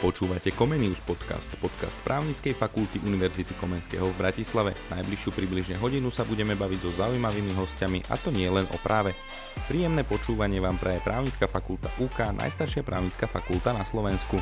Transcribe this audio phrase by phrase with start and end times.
[0.00, 4.72] Počúvate Comenius podcast, podcast právnickej fakulty Univerzity Komenského v Bratislave.
[4.88, 9.12] Najbližšiu približne hodinu sa budeme baviť so zaujímavými hostiami a to nie len o práve.
[9.68, 14.40] Príjemné počúvanie vám praje právnická fakulta UK, najstaršia právnická fakulta na Slovensku.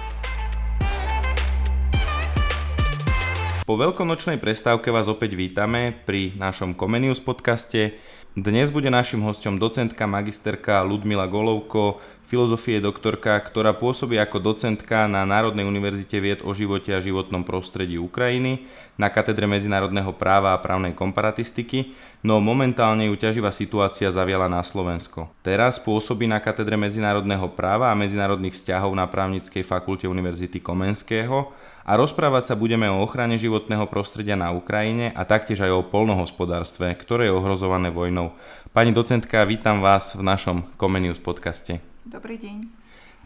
[3.67, 7.99] Po veľkonočnej prestávke vás opäť vítame pri našom Comenius podcaste.
[8.37, 11.97] Dnes bude našim hostom docentka magisterka Ludmila Golovko,
[12.29, 17.97] filozofie doktorka, ktorá pôsobí ako docentka na Národnej univerzite vied o živote a životnom prostredí
[17.97, 18.69] Ukrajiny
[19.01, 25.33] na katedre medzinárodného práva a právnej komparatistiky, no momentálne ju ťaživá situácia zaviala na Slovensko.
[25.41, 31.49] Teraz pôsobí na katedre medzinárodného práva a medzinárodných vzťahov na právnickej fakulte Univerzity Komenského
[31.89, 36.93] a rozprávať sa budeme o ochrane životného prostredia na Ukrajine a taktiež aj o polnohospodárstve,
[36.93, 38.37] ktoré je ohrozované vojnou.
[38.77, 41.81] Pani docentka, vítam vás v našom Comenius podcaste.
[42.05, 42.69] Dobrý deň.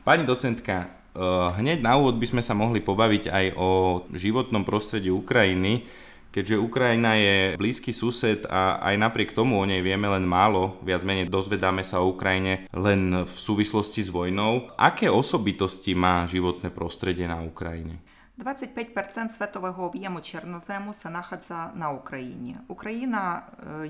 [0.06, 1.19] Pani docentka, eh,
[1.58, 3.69] hneď na úvod by sme sa mohli pobaviť aj o
[4.14, 5.82] životnom prostredí Ukrajiny,
[6.30, 11.02] keďže Ukrajina je blízky sused a aj napriek tomu o nej vieme len málo, viac
[11.02, 14.70] menej dozvedáme sa o Ukrajine len v súvislosti s vojnou.
[14.78, 18.11] Aké osobitosti má životné prostredie na Ukrajine?
[18.42, 22.56] 25% світового об'єму чорнозему знаходиться на Україні.
[22.68, 23.42] Україна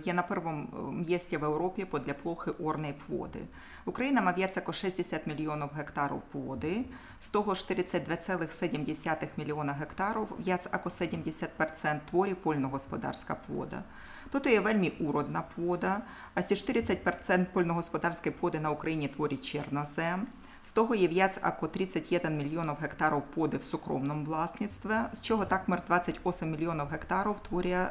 [0.05, 3.41] є на першому місці в Європі для плохи орної води.
[3.85, 6.85] Україна має око 60 мільйонів гектарів води,
[7.21, 13.83] з того ж 42,7 мільйона гектарів, в'яць око 70% творі польногосподарська вода.
[14.31, 16.03] Тут є вельми уродна вода,
[16.35, 20.27] а 40% польногосподарської води на Україні творить чорнозем.
[20.65, 25.83] З того є в'яць ако 31 мільйонів гектарів поди в сукромному власництві, з чого такмер
[25.87, 27.89] 28 мільйонів гектарів творює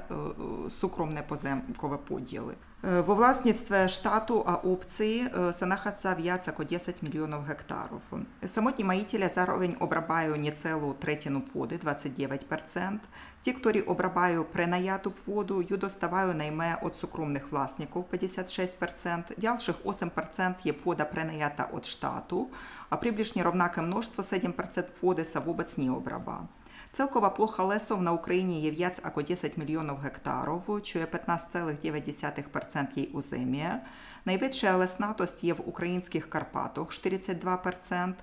[0.70, 2.54] сукромне поземкове поділи.
[2.84, 8.02] Во власництве штату а опції санахаться в'яць ако 10 мільйонів гектарів.
[8.46, 12.98] Самотні маїтеля заровень обрабаю нецелу третину води, 29%.
[13.42, 19.24] Ті, які обрабаю пренаяту воду, ю доставаю найме от сукромних власників, 56%.
[19.38, 22.48] Дялших 8% є вода пренаята от штату,
[22.90, 26.48] а приближні ровнаке множство 7% води са вобац не обраба.
[26.94, 33.10] Целкова плоха лесов на Україні є в'яць ако 10 мільйонів гектарів, що є 15,9% їй
[33.14, 33.82] уземія.
[34.26, 38.14] Найвища леснатость є в українських Карпатах, 42%.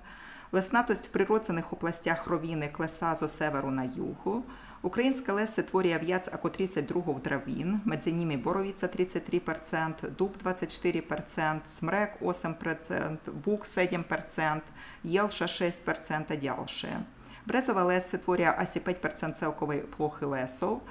[0.51, 4.43] Леснатость в природних областях ровіни клеса зо северу на югу.
[4.81, 13.17] Українське леси творює в'яць ако 32 дравін, медзи ними боровіця 33%, дуб 24%, смрек 8%,
[13.45, 14.61] бук 7%,
[15.03, 16.99] єлша 6% дялше.
[17.45, 20.81] Брезове леси творює асі 5% целкової плохи лесов.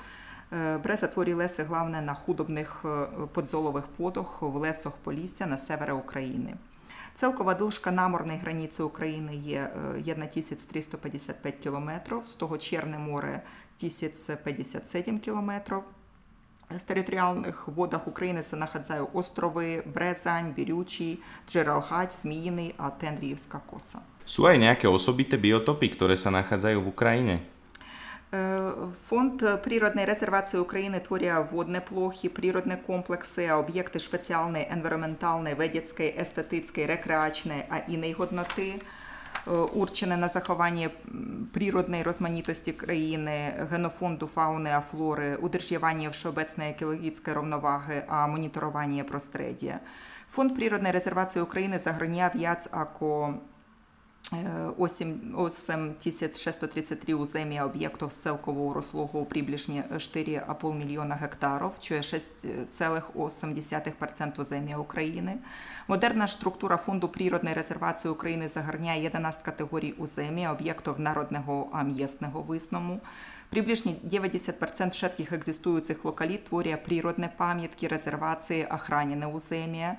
[0.82, 2.84] Бреза творює леси главне на худобних
[3.32, 6.55] подзолових подох в лесах Полісся на севере України.
[7.15, 11.91] Целкова дилшка наморної границі України є 1355 км,
[12.26, 13.43] з того Черне море
[13.78, 15.51] 1057 км.
[16.78, 21.19] З територіальних водах України се находяться острови Брезань, Бірючий,
[21.50, 24.00] Джералгач, Зміїний а Тенріївська коса.
[24.24, 27.35] Sú aj nejaké osobité biotopy, ktoré sa nachádzajú v Ukrajine?
[29.07, 37.63] Фонд природної резервації України творює водні плохи, природні комплекси, об'єкти спеціальної енвиронментальної, ведецької, естетичної, рекреачної
[37.69, 38.81] а іної годноти,
[39.75, 40.91] урчене на заховання
[41.53, 49.81] природної розманітості країни, генофонду фауни а флори, удержування всеобецної екологічної рівноваги, а моніторування простредія.
[50.31, 53.34] Фонд природної резервації України заграняв яц ако
[54.33, 65.34] 8633 уземія об'єктів з целкового розлогу приближні 4,5 мільйона гектарів, що є 6,8% землі України.
[65.89, 73.00] Модерна структура Фонду природної резервації України загарняє 11 категорій уземі об'єктів народного а м'єсного висному.
[73.50, 79.97] Приближні 90% всіх екзистуючих локаліт творює природні пам'ятки, резервації, охранене уземія.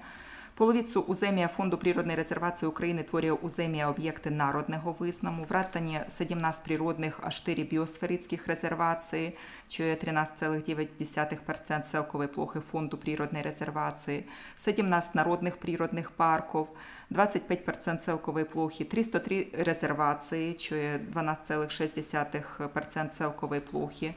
[0.60, 7.30] Половицю уземія Фонду природної резервації України творює уземія об'єкти народного визнаму, вратані 17 природних, а
[7.30, 9.38] 4 біосферицьких резервації,
[9.70, 14.26] що є 13,9% селкової плохи Фонду природної резервації,
[14.58, 16.68] 17 народних природних парків,
[17.12, 24.14] 25% селкової плохи, 303 резервації, що є 12,6% селкової плохи,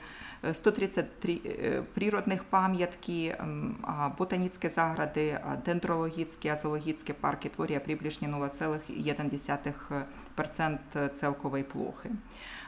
[0.52, 1.38] 133
[1.94, 3.36] природних пам'ятки,
[4.18, 10.02] ботанічні загради, дендрологічні азологічні парки, творія приближні приблизно 0,1%
[11.19, 12.09] целкової плохи.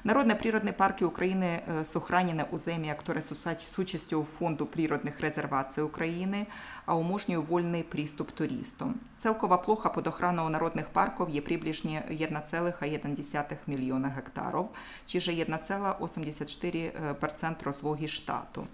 [0.03, 6.45] Народные природные парки Украины сохранены у землі, которые с участью Фонду природних резервацій України,
[6.85, 8.95] а уможнює вольний приступ туристам.
[9.17, 14.65] Целкова плоха під охраnou народних парків є приблизно 1,1 мільйона гектарів,
[15.05, 18.67] čiže 1,84% розлоги штату.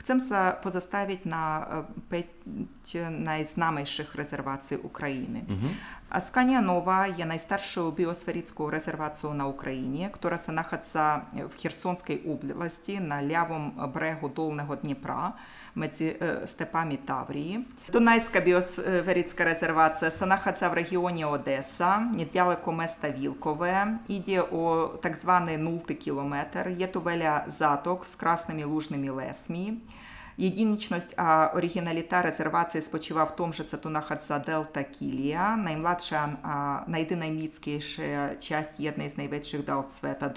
[0.00, 5.44] Chcem sa pozastaviť na 5 najznámejších rezervácií Ukrajiny.
[5.44, 5.76] Uh-huh.
[6.15, 13.71] Асканія Нова є найстаршою біосферицькою резервацією на Україні, яка знаходиться в Херсонській області на лявому
[13.93, 15.33] берегу Долного Дніпра
[15.75, 16.15] między
[16.45, 17.65] stepami Таврії.
[17.91, 23.87] Дунайська біосферицька резервація знаходиться в регіоні Одеса, недалеко места Вілкове.
[24.07, 26.69] Іде о так званий нултий кілометр.
[26.69, 29.73] Є тувеля заток з красними лужними лесми.
[30.37, 38.01] Jediniczność a oryginalita rezerwacji spoczywa w tym, że to nachodza Delta Kilia, najmłodsza, a najmniejsza
[38.39, 40.29] część jednej z największych delta świata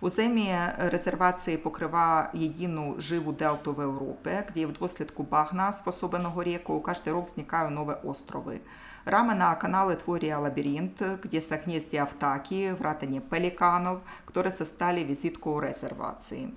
[0.00, 0.06] Dunaja.
[0.06, 6.80] У землі резервації покрива єдину живу делту в Європі, де в дослідку багна способеного ріку
[6.80, 8.60] кожен рік зникають нові острови.
[9.06, 16.48] Рамена каналы твория лабиринт, где согнездия втаки, вратание пеликанов, которые стали визиткою резервації.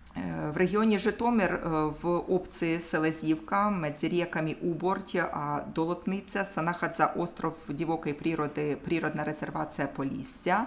[0.54, 1.60] В регіоні Житомир
[2.02, 10.66] в опції Селезівка, між ріками Уборті, а Долотниця, знаходиться остров дивокої природи, природна резервація Полісся.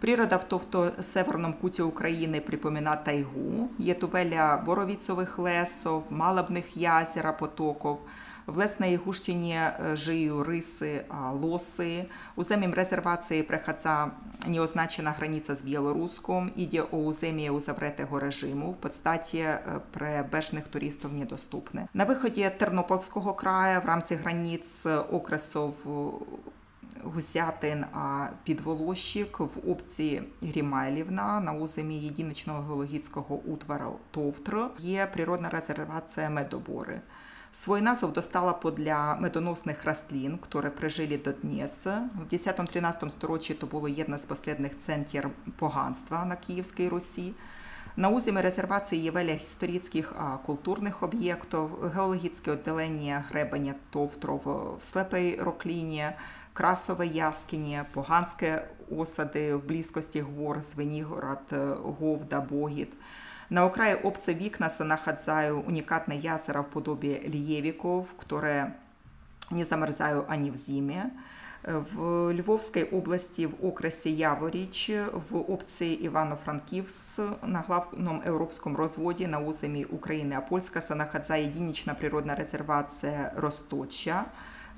[0.00, 7.96] Природа в товто северному куті України припомина тайгу, є тувеля боровіцових лесов, малобних язера, потоків,
[8.46, 9.60] в лесної гущині
[9.94, 11.04] жию риси,
[11.42, 12.04] лоси.
[12.36, 14.10] У землі резервації приходиться
[14.46, 19.46] неозначена границя з Білоруском, іде у землі у завретого режиму, в подстаті
[19.90, 21.88] при бежних туристів недоступне.
[21.94, 25.74] На виході Тернопільського краю в рамці границь окресов
[27.04, 27.84] Гусятин,
[28.44, 37.00] Підволощик в опції Грімайлівна на уземі єдиничного геологічного утвору Товтр є природна резервація медобори.
[37.52, 41.84] Свой назов достала подля медоносних рослин, которые прижили до днес.
[41.84, 47.34] В 10-13 столітті то було одне з последних центрів поганства на Київській Русі.
[47.96, 54.40] На узімі резервації є веля історичних а культурних об'єктів, геологічне відділення гребеня Товтров
[54.80, 56.06] в слепій рокліні,
[56.52, 58.52] Красове яскині, поганські
[58.98, 61.38] осади в близькості гор, Звенігород,
[61.82, 62.92] Говда, Богіт.
[63.50, 65.64] На окраї опции вікна се находзаю
[66.08, 68.72] язеро в подобие льевиков, которые
[69.50, 71.10] не замерзаю они в зиме.
[71.62, 74.90] В Львовской области в окресі Яворіч
[75.30, 83.32] в опції Івано-Франківськ на главном europejskim розводі на уземі України а Польська єдинична природна резервація
[83.36, 84.24] Росточа.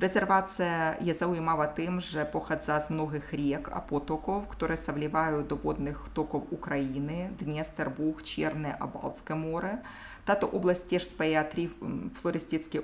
[0.00, 6.09] Резервація є займава тим, що походза з многих рік, потоків, які се вливають до водних
[6.12, 9.79] токів України, Дністер, Буг, Черне, а Балтське море.
[10.25, 11.69] Тато область теж спає три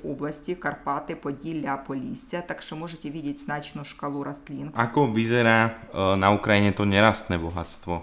[0.04, 4.70] області, Карпати, Поділля, Полісся, так що можете бачити значну шкалу рослин.
[4.74, 5.70] Ako vyzerá
[6.16, 8.02] na Ukrajine to nerastné bohatstvo?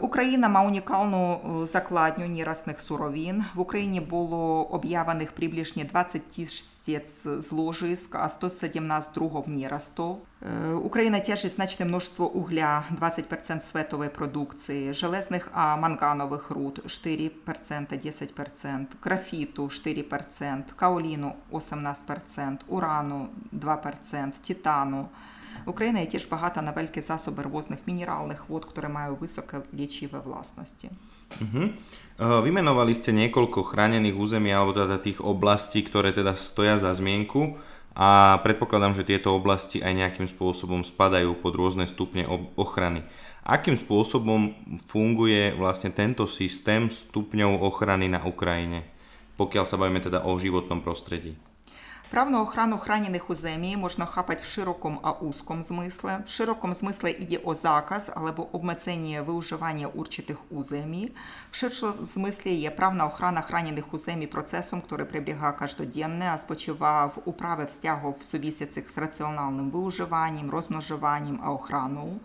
[0.00, 3.44] Україна має унікальну закладню нерастних суровин.
[3.54, 6.64] В Україні було об'явлених приблизно 20 тисяч
[7.24, 10.18] зложиск, а 117 другов нерастов.
[10.84, 17.30] Україна тішить значне множество угля, 20% светової продукції, железних а манганових руд 4%,
[17.68, 25.08] 10%, графіту 4%, каоліну 18%, урану 2%, титану
[25.67, 30.87] Україна є теж багата на великі засоби rôznych minerálnych vôd, ktoré majú vysoké liečivé vlastnosti.
[31.43, 31.75] Uh-huh.
[32.17, 37.59] Vymenovali ste niekoľko chránených území alebo teda tých oblastí, ktoré teda stoja za zmienku
[37.99, 42.23] a predpokladám, že tieto oblasti aj nejakým spôsobom spadajú pod rôzne stupne
[42.55, 43.03] ochrany.
[43.43, 44.55] Akým spôsobom
[44.87, 48.87] funguje vlastne tento systém stupňov ochrany na Ukrajine,
[49.35, 51.35] pokiaľ sa bavíme teda o životnom prostredí?
[52.12, 56.10] Правну охрану хранених у землі можна хапати в широкому а узкому смислі.
[56.26, 61.12] В широкому смислі йде о заказ або обмеження виуживання урчатих у землі.
[61.50, 67.06] В ширшому смислі є правна охрана хранених у землі процесом, який прибігає кожноденно, а спочива
[67.06, 72.20] в управи стягов сувісяцих з раціональним виуживанням, розмножуванням, а охраною.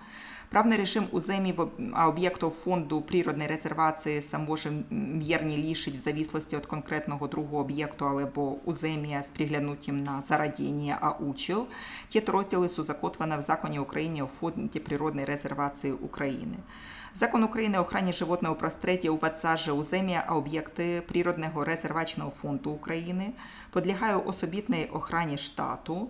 [0.50, 1.56] Правний режим у земі
[1.94, 8.06] а об'єктів фонду природної резервації сам може мірні лішить в зависимості від конкретного другого об'єкту
[8.06, 11.66] або у земі з приглянутим на зарадіння, а учил.
[12.10, 16.58] Ті розділи су закотвана в законі України о фонді природної резервації України.
[17.16, 23.32] Закон України охрані животного простреддя у подсаже у землі, а об'єкти природного резерваційного фонду України
[23.74, 26.10] підлягає особітній охрані штату.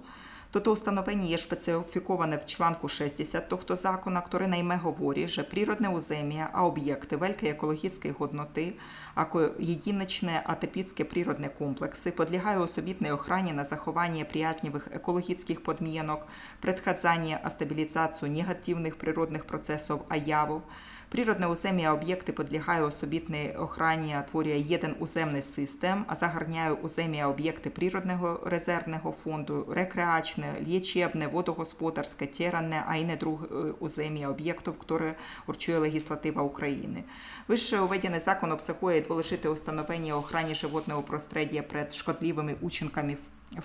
[1.36, 7.51] Špecifikované v článku 60 tohto zákona, ktoré najmä hovorí, že prírodné územia a objekty veľkej
[7.51, 8.80] ekologickej hodnoty,
[9.20, 16.24] ako jedinečné a typické prírodné komplexy, podliehajú osobitnej ochrane na zachovanie priaznivých ekologických podmienok,
[16.63, 20.63] predchádzanie a stabilizáciu negatívnych prírodných procesov a javov,
[21.09, 28.39] Природне узем'я об'єкти підлягає особітній охрані, творює єдин уземний систем, а загарняє узем'я об'єкти природного
[28.45, 33.39] резервного фонду, рекреачне, лічебне, водогосподарське, теранне, а й не друг
[33.79, 35.03] узем'я об'єктів, які
[35.47, 37.03] урчує легіслатива України.
[37.47, 43.17] Вище уведений закон обсягує дволежити установлення охрані животного простреддя перед шкодливими учинками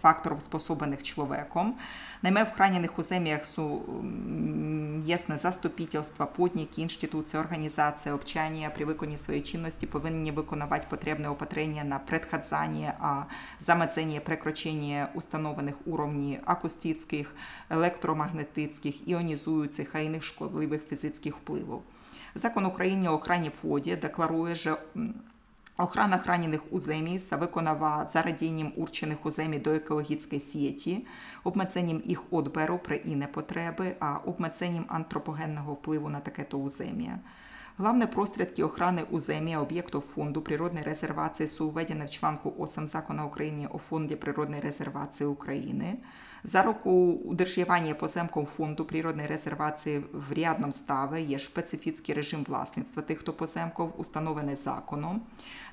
[0.02, 1.74] факторів, способаних чоловіком.
[2.22, 3.82] Найме в хранених узем'ях су
[5.04, 11.98] єсне заступительство, подніки, інституції, організації, обчання при виконанні своєї чинності повинні виконувати потрібне опатрення на
[11.98, 13.22] предхадзання, а
[13.60, 17.34] замецення прекрочення установлених уровнів акустичних,
[17.70, 21.78] електромагнетичних, іонізуючих, а інших шкодливих фізичних впливів.
[22.34, 24.78] Закон України о охрані воді декларує, що
[25.76, 31.06] Охрана хранених уземіса виконава зарадінням урчених уземі до екологічної сіті,
[31.44, 37.18] обмеценням їх одберу при іне потреби, а обмеценням антропогенного впливу на таке то узем'я.
[37.78, 43.78] Главне прострядки охрани узем'я об'єктів фонду природної резервації сувведені в членку 8 закону України о
[43.78, 45.98] фонді природної резервації України.
[46.44, 46.90] За року
[47.24, 53.92] удержування поземком фонду природної резервації в рядном ставе є специфічний режим власництва тих, хто поземков,
[53.96, 55.22] установлений законом.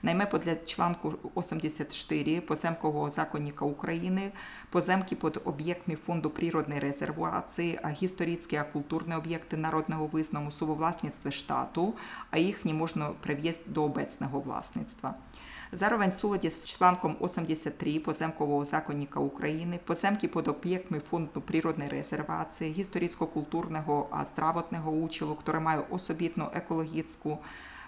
[0.04, 4.32] Найме для членку 84 поземкового законника України
[4.70, 11.94] поземки під об'єктами фонду природної резервації, а історичні, а культурні об'єкти народного визному сувовласництва штату,
[12.32, 15.16] а їх не можна привести до обецного власництва.
[15.70, 15.78] V
[16.10, 24.26] súlade s článkom 83 pozemkového zákonníka Ukrajiny pozemky pod objektmi Fondu prírodnej rezervácie, historicko-kultúrneho a
[24.26, 27.38] zdravotného účelu, ktoré majú osobitnú ekologickú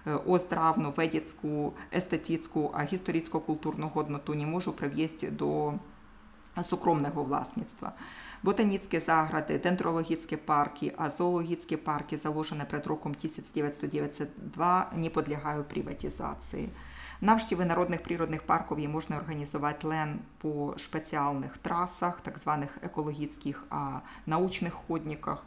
[0.05, 5.81] оздравну, ведецьку, естетичну, а історично-культурну годноту не можу привести до
[6.61, 7.93] сукромного власництва.
[8.43, 16.69] Ботанічні загради, дендрологічні парки, а зоологічні парки, заложені перед роком 1992, не підлягають приватизації.
[17.23, 23.99] Навштіви народних природних парків є можна організувати лен по спеціальних трасах, так званих екологічних, а
[24.25, 25.43] научних ходниках,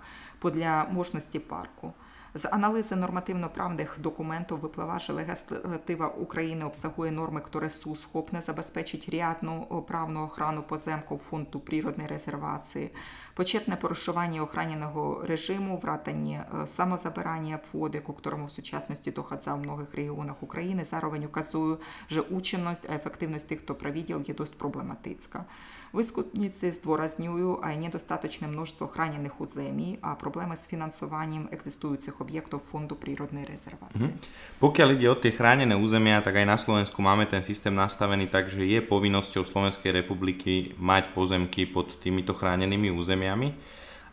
[0.50, 1.92] для можності парку.
[2.36, 9.84] З аналізи нормативно-правних документів випливає, що легіслатива України обсягує норми, які СУ схопне забезпечить рядну
[9.88, 12.90] правну охрану поземку фонду природної резервації,
[13.34, 20.84] почетне порушування охраненого режиму, вратані самозабирання води, которому в сучасності доходza в многих регіонах України,
[20.84, 21.76] заровень указує,
[22.06, 25.44] що ученість, а ефективність тих, хто провідділ, є досить проблематична.
[25.93, 32.93] Вискутниці здворазňujú aj недостаточне множство хранених у земі, а проблеми з фінансуванням екзистуючих objektov Fondu
[32.93, 34.13] prírodnej rezervácie.
[34.13, 34.61] Mm-hmm.
[34.61, 38.53] Pokiaľ ide o tie chránené územia, tak aj na Slovensku máme ten systém nastavený tak,
[38.53, 43.57] že je povinnosťou Slovenskej republiky mať pozemky pod týmito chránenými územiami.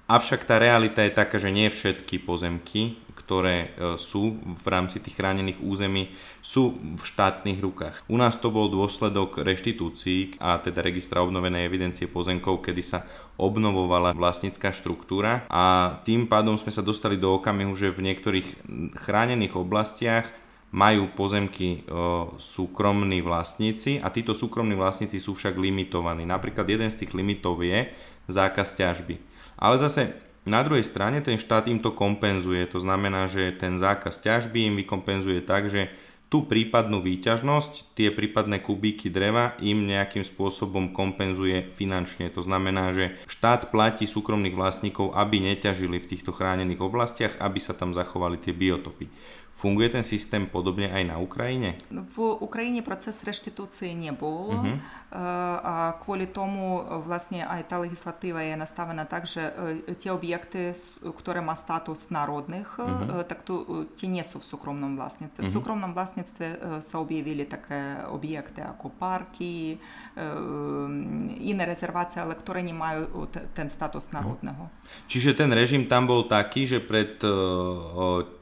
[0.09, 2.97] Avšak tá realita je taká, že nie všetky pozemky,
[3.32, 6.12] ktoré e, sú v rámci tých chránených území,
[6.44, 8.04] sú v štátnych rukách.
[8.12, 13.08] U nás to bol dôsledok reštitúcií a teda registra obnovenej evidencie pozemkov, kedy sa
[13.40, 18.68] obnovovala vlastnícká štruktúra a tým pádom sme sa dostali do okamihu, že v niektorých
[19.00, 20.28] chránených oblastiach
[20.76, 21.96] majú pozemky e,
[22.36, 26.28] súkromní vlastníci a títo súkromní vlastníci sú však limitovaní.
[26.28, 27.96] Napríklad jeden z tých limitov je
[28.28, 29.24] zákaz ťažby.
[29.56, 34.26] Ale zase na druhej strane ten štát im to kompenzuje, to znamená, že ten zákaz
[34.26, 35.94] ťažby im vykompenzuje tak, že
[36.32, 42.32] tú prípadnú výťažnosť, tie prípadné kubíky dreva im nejakým spôsobom kompenzuje finančne.
[42.32, 47.76] To znamená, že štát platí súkromných vlastníkov, aby neťažili v týchto chránených oblastiach, aby sa
[47.76, 49.12] tam zachovali tie biotopy.
[49.62, 51.78] Funguje ten systém podobne aj na Ukrajine?
[51.94, 54.78] V Ukrajine proces reštitúcie nebol uh-huh.
[55.62, 60.74] a kvôli tomu eh, vlastne aj tá legislatíva je nastavená tak, že eh, tie objekty,
[61.06, 63.22] ktoré má status národných, uh-huh.
[63.30, 65.46] tak tu, tie nie sú v súkromnom vlastníctve.
[65.46, 65.50] Uh-huh.
[65.50, 65.58] V mhm.
[65.62, 66.46] súkromnom vlastníctve
[66.82, 69.78] sa objavili také objekty ako parky,
[70.18, 74.74] mm, iné rezervácie, ale ktoré nemajú ten status národného.
[74.74, 75.06] Uh-huh.
[75.06, 77.22] Čiže ten režim tam bol taký, že pred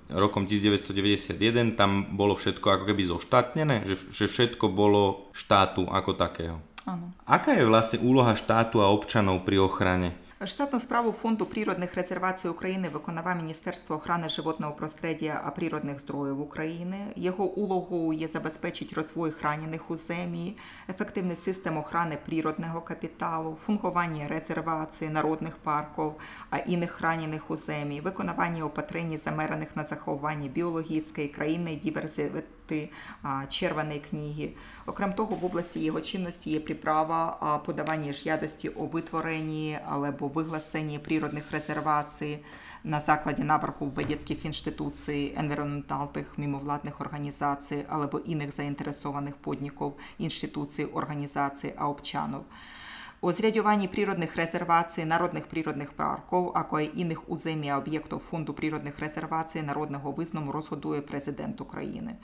[0.10, 6.58] rokom 1991 tam bolo všetko ako keby zoštátnené, že, že všetko bolo štátu ako takého.
[6.89, 7.13] Áno.
[7.30, 12.89] Aká je vlastne úloha štátu a občanov pri ochrane Штатну справу Фонду природних резервацій України
[12.89, 17.13] виконава Міністерство охорони животного простредія природних здоїв України.
[17.15, 20.58] Його улогою є забезпечити розвой хранених у землі,
[20.89, 26.13] ефективний систем охорони природного капіталу, функування резервацій, народних парків,
[26.50, 31.79] а інших хранених у землі, виконування опатрень замерених на заховання біологічної країни
[32.70, 32.90] діверсити
[33.50, 34.50] червоної книги.
[34.86, 41.00] Окрім того, в області його чинності є приправа подавання ж ядості о витворенні або вигласенні
[41.00, 42.40] природних резервацій
[42.84, 51.90] на закладі набору ведецьких інституцій, енвіронментальних мимовладних організацій або інших заінтересованих подників, інституцій, організацій, а
[51.90, 52.42] обчанів.
[53.22, 59.62] У зрядюванні природних резервацій, народних природних парків, а й інших уземі об'єктів Фонду природних резервацій
[59.62, 62.16] народного визному розгодує президент України.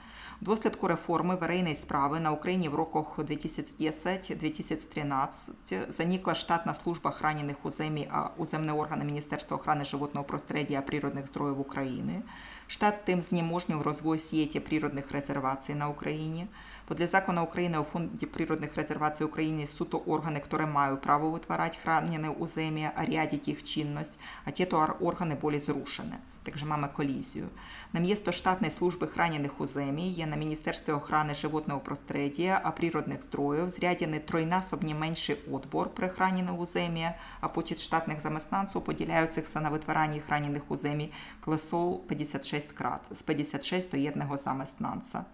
[0.42, 8.08] В дослідку реформи варейної справи на Україні в роках 2010-2013 занікла штатна служба хранених уземі,
[8.12, 12.22] а уземні органи Міністерства охорони животного простредия природних здоров'я України.
[12.68, 16.48] Штат тим знеможнив розвой сіті природних резервацій на Україні.
[16.90, 21.78] Бо для закону України у Фонді природних резервацій України суто органи, які мають право витворати
[21.84, 26.16] хранені у землі, а рядить їх чинність, а ті то органи були зрушені.
[26.46, 27.50] Takže máme kolíziu.
[27.94, 33.74] Na miesto štátnej služby chránených území je na Ministerstve ochrany životného prostredia a prírodných zdrojov
[33.74, 40.22] zriadený trojnásobne menší odbor pre chránené územie a počet štátnych zamestnancov podieľajúcich sa na vytváraní
[40.22, 41.10] chránených území
[41.42, 45.26] klesol 56 krát, z 56 do jedného zamestnanca.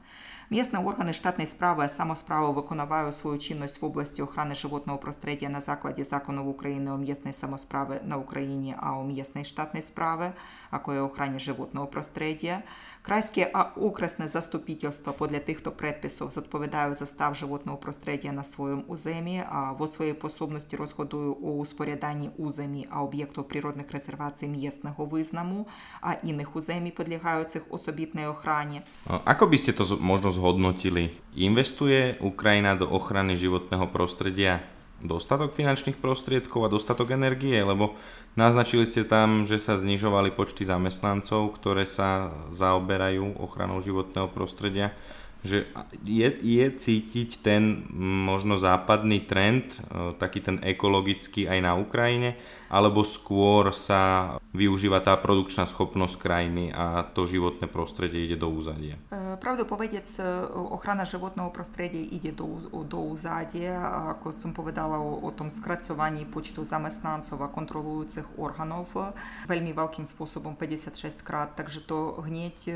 [0.50, 5.60] Местные органы штатной справы и самосправы виконувають свою чинність в області охорони животного простредия на
[5.60, 10.32] закладі законів України о м'ясної самосправи на Україні, а о м'ясної штатної справи,
[10.70, 12.62] а кое охрані животного простредия.
[13.03, 19.71] Крайське окресне заступительство подле тих-то предписів відповідає за став животного простредия на своєму уземі, а
[19.71, 25.67] во своїй пособності розходую у успоряданні уземі, а об'єктів природних резервацій м'ясного визнаму,
[26.01, 28.81] а іних уземі підлягаючих особітної охрані.
[29.25, 31.09] Ako by ste to možno zhodnotili?
[31.35, 34.59] Investuje Ukrajina do ochrany životného prostredia
[35.03, 37.97] dostatok finančných prostriedkov a dostatok energie, lebo
[38.37, 44.93] naznačili ste tam, že sa znižovali počty zamestnancov, ktoré sa zaoberajú ochranou životného prostredia
[45.41, 45.65] že
[46.05, 47.81] je, je cítiť ten
[48.29, 52.37] možno západný trend, e, taký ten ekologický aj na Ukrajine,
[52.71, 58.95] alebo skôr sa využíva tá produkčná schopnosť krajiny a to životné prostredie ide do úzadia?
[59.11, 60.23] E, pravdu povediac, e,
[60.71, 63.75] ochrana životného prostredia ide do, do úzadia.
[64.15, 69.11] Ako som povedala o, o tom skracovaní počtu zamestnancov a kontrolujúcich orgánov e,
[69.51, 72.71] veľmi veľkým spôsobom 56 krát, takže to hneď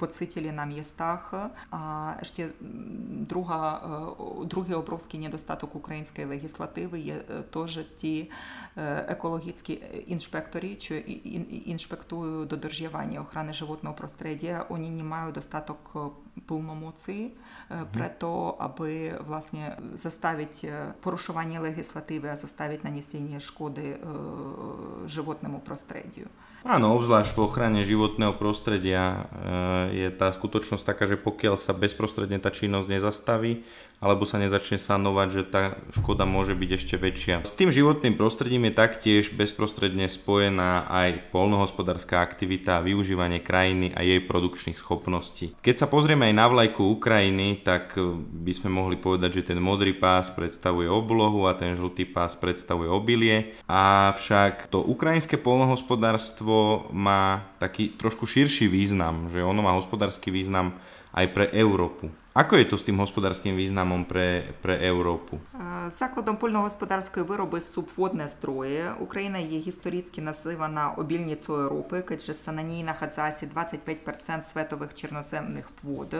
[0.00, 1.52] pocítili na miestach.
[1.68, 2.56] A ešte
[3.28, 3.82] druhá,
[4.48, 7.16] druhý obrovský nedostatok ukrajinskej legislatívy je
[7.52, 8.18] to, že tie
[9.08, 10.94] екологічні інспектори, що
[11.66, 15.96] інспектують додержання охорони животного простредия, вони не мають достаток
[16.46, 17.30] повномоці
[17.68, 23.96] про то, аби власне заставити порушування легіслативи, а заставити нанесення шкоди
[25.06, 26.26] животному простредію.
[26.66, 29.30] Áno, obzvlášť v ochrane životného prostredia
[29.94, 33.62] je tá skutočnosť taká, že pokiaľ sa bezprostredne tá činnosť nezastaví,
[33.98, 37.34] alebo sa nezačne sanovať, že tá škoda môže byť ešte väčšia.
[37.42, 44.22] S tým životným prostredím je taktiež bezprostredne spojená aj polnohospodárska aktivita využívanie krajiny a jej
[44.22, 45.58] produkčných schopností.
[45.58, 47.98] Keď sa pozrieme aj na vlajku Ukrajiny, tak
[48.46, 52.86] by sme mohli povedať, že ten modrý pás predstavuje oblohu a ten žltý pás predstavuje
[52.86, 53.58] obilie.
[53.66, 60.78] Avšak to ukrajinské polnohospodárstvo má taký trošku širší význam, že ono má hospodársky význam
[61.10, 62.14] aj pre Európu.
[62.38, 65.38] Ako je to з тим господарським významom pre, pre Європу?
[65.98, 68.82] Закладом польно-господарської вироби субводне строї.
[69.00, 76.14] Україна є історично називана обільницею Європи, адже на ній знаходиться 25% светових чорноземних вод,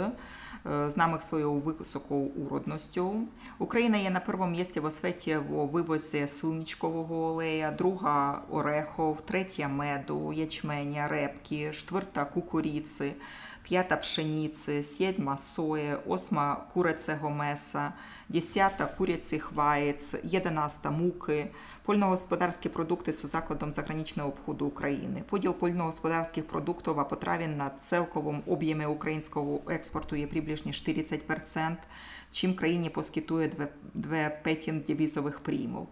[0.88, 3.14] знамих своєю високою уродністю.
[3.58, 10.32] Україна є на першому місці в світі в вивозі силничкового олея, друга орехов, третя меду,
[10.32, 13.12] ячменя, репки, четверта кукуріці.
[13.62, 17.92] П'ята пшениці, сьома сої, осма курицього меса,
[18.28, 21.46] десята курячих ваєць, єдинаста муки,
[21.82, 25.22] польногосподарські продукти з закладом заграничного обходу України.
[25.28, 31.76] Поділ польногосподарських продуктів по траві на цілковому об'ємі українського експорту є приблизно 40%,
[32.30, 33.50] чим країні поскитує
[33.94, 35.86] две петін девізових приймів.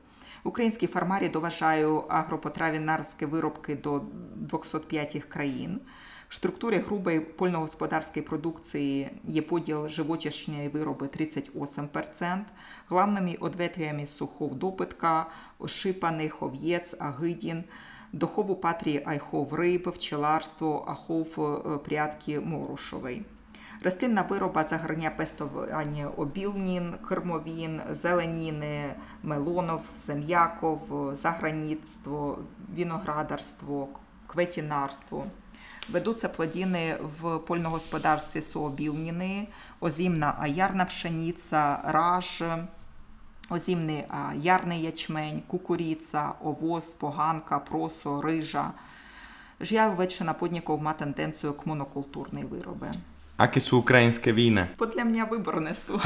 [0.45, 4.03] Українські фармарі доважають агропотравінарські виробки до
[4.35, 5.81] 205 країн.
[6.29, 12.39] В структурі грубої польногосподарської продукції є поділ животичної вироби 38%,
[12.89, 15.27] главними одветвями сухов допитка,
[15.59, 17.65] ошипаних, ов'єць, агидін,
[18.13, 21.29] дохову патрії айхов риб, пчеларство, ахов
[21.85, 23.23] прядки морушовий.
[23.83, 32.39] Рослинна вироба загорня пестування обілнін, кермовін, зеленіни, мелонов, зем'яков, заграництво,
[32.77, 33.89] виноградарство,
[34.27, 35.27] кветінарство.
[35.89, 39.47] Ведуться плодіни в польногосподарстві сообілніни,
[39.81, 42.43] озімна аярна пшениця, раж,
[43.51, 48.73] озімний ярний ячмень, кукуріця, овоз, поганка, просо, рижа.
[49.57, 52.93] Väčšina podnikov má tendenciu k monokультурnej výrobe.
[53.41, 54.69] Aké sú ukrajinské vína?
[54.77, 55.97] Podľa mňa výborné sú.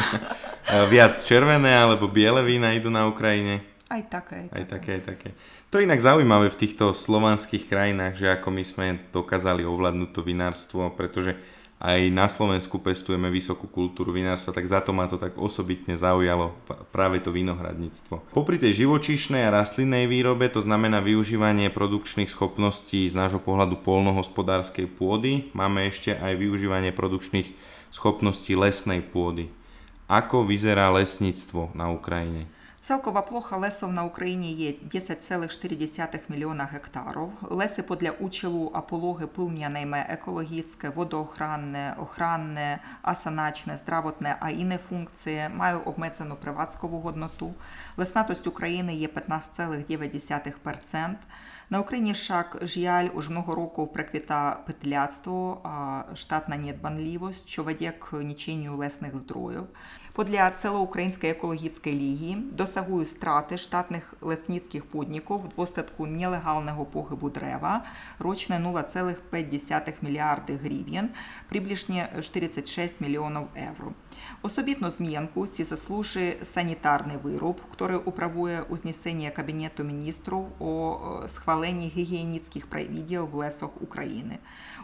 [0.87, 3.67] Viac červené alebo biele vína idú na Ukrajine?
[3.91, 4.91] Aj také, aj, aj také.
[4.95, 5.29] Aj také.
[5.75, 10.23] To je inak zaujímavé v týchto slovanských krajinách, že ako my sme dokázali ovládnuť to
[10.23, 11.35] vinárstvo, pretože
[11.81, 16.53] aj na Slovensku pestujeme vysokú kultúru vinárstva, tak za to ma to tak osobitne zaujalo
[16.93, 18.31] práve to vinohradníctvo.
[18.37, 24.93] Popri tej živočíšnej a rastlinnej výrobe, to znamená využívanie produkčných schopností z nášho pohľadu polnohospodárskej
[24.93, 27.49] pôdy, máme ešte aj využívanie produkčných
[27.91, 29.49] schopností lesnej pôdy.
[30.05, 32.60] Ako vyzerá lesníctvo na Ukrajine?
[32.83, 37.29] Целкова плоха лесов на Україні є 10,4 мільйона гектарів.
[37.43, 45.77] Леси подля учелу апологи пилня найме екологічне, водоохранне, охранне, асаначне, здравотне, а іне функції, має
[45.77, 47.55] обмежену приватськову годноту.
[47.97, 51.15] Леснатость України є 15,9%.
[51.71, 55.63] На Україні шак жіаль уж много років приквіта петляцтво,
[56.15, 59.67] штатна недбанливость, що веде к ніченню лесних здроїв.
[60.13, 67.85] Подля Целоукраїнської екологічної лігії досягують страти штатних лесницьких подніків в двостатку нелегального погибу дерева
[68.19, 71.09] рочне 0,5 мільярди гривень,
[71.49, 73.93] приблизно 46 мільйонів євро.
[74.43, 83.25] Особітну змінку сі заслужує санітарний вироб, який управує узнесення Кабінету міністрів о схваленні гігієнічних правіділ
[83.25, 84.39] в лесах України.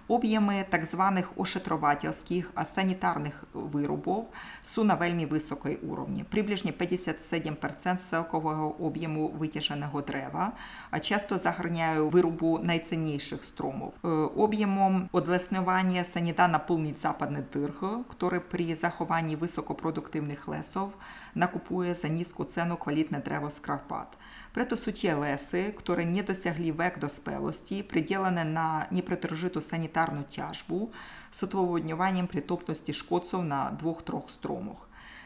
[0.09, 4.25] Об'єми так званих ошетровательських, а санітарних виробів
[4.65, 6.25] су на вельми високій уровні.
[6.25, 10.53] Приблизно 57% селкового об'єму витяженого дерева,
[10.91, 13.93] а часто загорняють вирубу найцінніших струмів.
[14.37, 17.85] Об'ємом одлеснювання саніта наповнить западний дирг,
[18.21, 20.93] який при захованні високопродуктивних лесов
[21.35, 24.19] накупує за низьку ціну квалітне з Карпат.
[24.53, 30.91] Прето суть є леси, які не досягли век доспелості, приділені на непритержиту санітарну тяжбу
[31.31, 34.77] з отводнюванням притопності шкодців на двох-трьох струмах.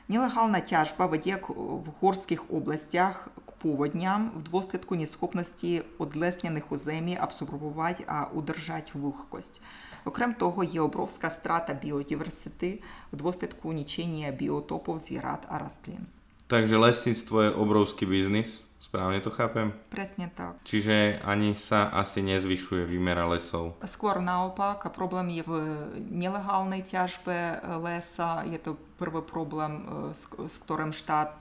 [0.08, 8.04] Нелегальна тяжба веде в горських областях к поводням в двослідку неспособності одлесняних у землі абсорбувати,
[8.06, 9.62] а удержати вогкость.
[10.05, 12.79] Окрім того, є обровська страта біодиверсити
[13.13, 16.05] в двослідку нічення біотопів звірат а рослин.
[16.47, 19.73] Takže lesníctvo je obrovský biznis, správne to chápem?
[19.89, 20.61] Presne tak.
[20.61, 23.73] Čiže ani sa asi nezvyšuje výmera lesov.
[23.81, 25.53] Skôr naopak, a problém je v
[25.97, 28.45] nelegálnej ťažbe lesa.
[28.45, 29.80] Je to prvý problém,
[30.12, 30.28] s,
[30.60, 31.40] ktorým štát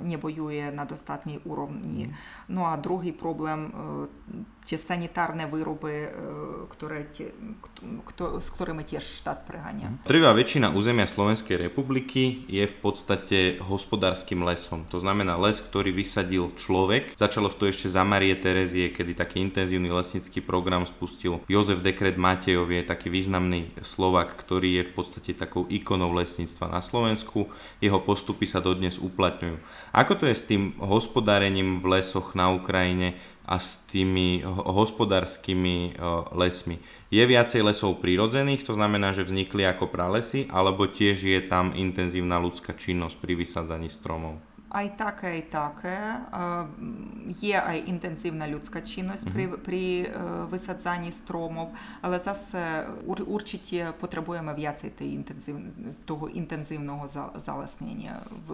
[0.00, 2.08] nebojuje na dostatnej úrovni.
[2.08, 2.12] Mm.
[2.48, 3.68] No a druhý problém,
[4.64, 6.08] tie sanitárne výroby,
[6.72, 7.34] ktoré tie,
[8.06, 10.06] kto, s ktorými tiež štát preháňa.
[10.06, 14.86] Trvá väčšina územia Slovenskej republiky je v podstate hospodárskym lesom.
[14.94, 17.18] To znamená les, ktorý vysadil človek.
[17.18, 22.70] Začalo to ešte za Marie Terezie, kedy taký intenzívny lesnický program spustil Jozef Dekret Matejov,
[22.70, 27.50] je taký významný Slovak, ktorý je v podstate takou ikonou lesníctva na Slovensku.
[27.82, 29.58] Jeho postupy sa dodnes uplatňujú.
[29.90, 35.98] Ako to je s tým hospodárením v lesoch na Ukrajine a s tými hospodárskymi
[36.32, 36.78] lesmi?
[37.10, 42.38] Je viacej lesov prírodzených, to znamená, že vznikli ako pralesy, alebo tiež je tam intenzívna
[42.38, 44.38] ľudská činnosť pri vysádzaní stromov?
[44.69, 46.17] А й таке, і таке.
[46.33, 46.65] Е,
[47.27, 50.11] Є а й інтенсивна людська чинність при, при е,
[50.51, 51.69] висаджанні стромов,
[52.01, 55.55] але зase ур- určitě потребуємо в'яцей tej інтензив,
[56.05, 58.19] того інтензивного за- залеснення.
[58.47, 58.53] В-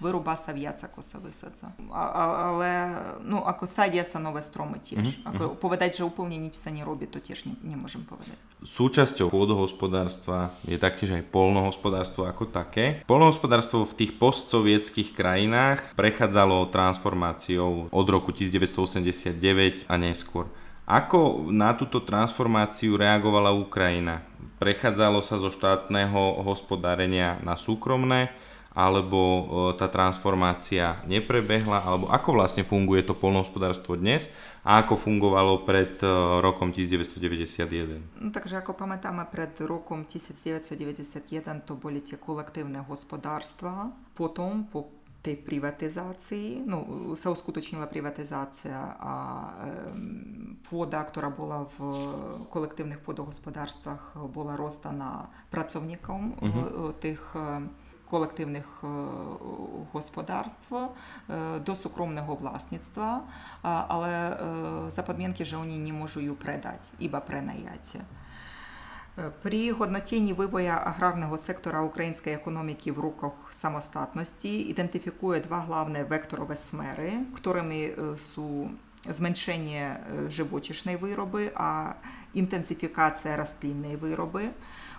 [0.00, 1.66] Вируба са в'яць, ако се висадza.
[1.92, 4.98] А, а, але, ну, ако садя са нове строми тiež.
[4.98, 8.34] Мгм, Ако povedať, že úplne nič sa nerobí, to tiež ne, nemôžem povedať.
[8.64, 13.02] Súčasťou pôdohospodárstva je taktiež aj polnohospodárstvo ako také.
[13.06, 20.45] Polnohospodárstvo v tých postsovietských krajinách dejinách prechádzalo transformáciou od roku 1989 a neskôr.
[20.85, 24.21] Ako na túto transformáciu reagovala Ukrajina?
[24.61, 28.29] Prechádzalo sa zo štátneho hospodárenia na súkromné,
[28.77, 29.41] alebo e,
[29.81, 34.29] tá transformácia neprebehla, alebo ako vlastne funguje to polnohospodárstvo dnes
[34.61, 36.07] a ako fungovalo pred e,
[36.45, 38.21] rokom 1991?
[38.21, 44.96] No, takže ako pamätáme, pred rokom 1991 to boli tie kolektívne hospodárstva, potom po
[45.27, 45.35] tej
[47.29, 49.41] ускуточнила приватизація, а
[49.87, 51.79] ем, вода, яка була в
[52.49, 56.65] колективних водогосподарствах, була роздана працівникам Мгм.
[56.89, 57.61] е, тих е,
[58.09, 58.83] колективних
[59.91, 60.75] господарств
[61.65, 63.21] до сукромного власництва,
[63.61, 64.37] але
[64.89, 67.99] за подмінки, що вони не можуть її продати, ібо пренаяті.
[69.41, 77.13] При годнотінні вивоя аграрного сектора української економіки в руках самостатності ідентифікує два главні векторові смери,
[77.45, 78.69] якими е, су
[79.09, 79.99] зменшення
[80.29, 81.91] животішної вироби, а
[82.33, 84.49] інтенсифікація рослинної вироби.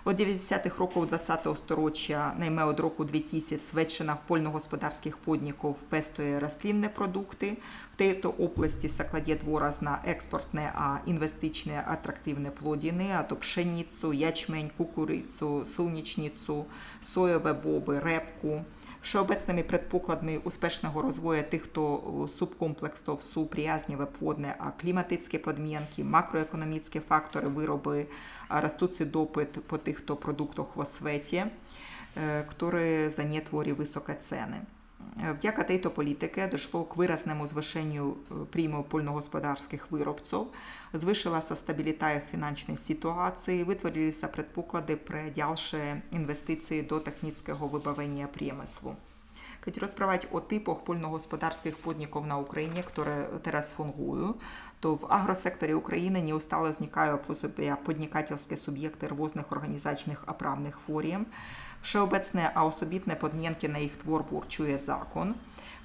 [0.05, 7.57] Od 90-х років 20-го сторіччя, найме од року 2000, Свеччина польногосподарських подніков пестує рослинні продукти.
[7.95, 9.03] В тejto області се
[9.43, 16.65] двораз на експортне, а інвестичне атрактивне плодіни, а то пшеницю, ячмень, кукурицю, силнічницю,
[17.01, 18.61] соєве боби, репку.
[19.01, 27.49] Всеобecnymi предпокладами успішного розвою тих, хто субкомплексів су приязніwe płodne, a klimatyczne podmianki, makroekonomickie faktory,
[27.49, 28.05] wyroby,
[28.49, 31.49] a rosnący dopyt po tychto produktach w świecie,
[32.17, 33.41] e, który za nie
[34.99, 35.33] ceny.
[35.33, 38.17] Вдяка тejto політики дошло к виразному звишенню
[38.51, 40.47] прийму польногосподарських виробців,
[40.93, 48.95] звишилася стабіліта їх фінансової ситуації, витворилися предпоклади при дальше інвестиції до технічного вибавлення промислу.
[49.59, 54.39] Keď rozprávať o typoch poľnohospodárskych podnikov na Ukrajine, ktoré teraz fungujú,
[54.79, 61.27] to v агросекторі України неустало взнikajú pôsobia podnikateľské subjekty rôznych organizačných a právnych fóriem.
[61.81, 65.35] Všeobecné a osobitné podmienky na ich tvorbu určuje zákon.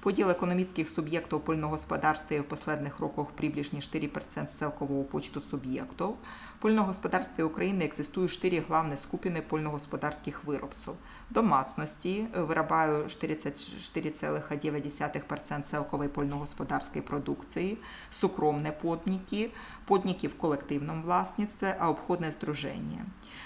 [0.05, 4.71] Поділ економічних суб'єктів польногосподарства в последних роках приблизно 4% з
[5.11, 6.07] почту суб'єктів.
[6.07, 6.17] В
[6.59, 10.93] польногосподарстві України екзистують 4 главні скупини польногосподарських виробців.
[11.29, 17.77] Домацності виробляють 44,9% цілкової польногосподарської продукції,
[18.11, 19.49] сукромні подніки,
[19.85, 23.05] подніки в колективному власництві, а обходне здруження.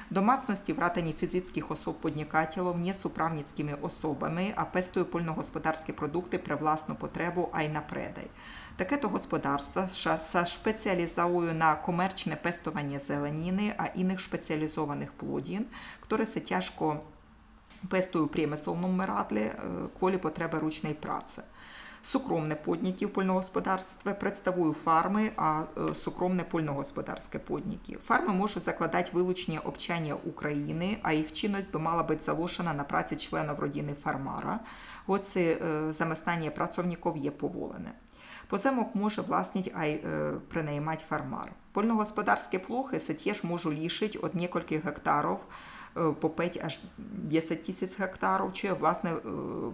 [0.09, 1.71] Домацності вратані фізичних
[2.39, 8.27] особ-подникателів не суправницькими особами, а пестою польногосподарські продукти при власну потребу, а й на предай.
[8.75, 9.87] Таке то господарство
[10.31, 15.65] са спеціалізує на комерчне пестування зеленіни, а інших спеціалізованих плодін,
[16.09, 16.99] які се тяжко
[17.89, 19.51] пестують у промисловному мерадлі,
[19.99, 21.41] кволі потреби ручної праці.
[22.03, 27.97] Сукромне подніки в польногосподарстві представують фарми, а е, сукромне польногосподарське подніки.
[28.07, 33.15] Фарми можуть закладати вилучення обчання України, а їх чинність би мала бути залишена на праці
[33.15, 34.59] членів родини фармара.
[35.07, 37.91] Оце е, заместання працівників є поволене.
[38.47, 41.51] Поземок може власніть, а й е, принаймати фармар.
[41.71, 45.37] Польногосподарські плохи се теж можуть лишити від кількох гектарів
[45.93, 49.19] по 5 аж 10 тисяч гектарів, чи власне е,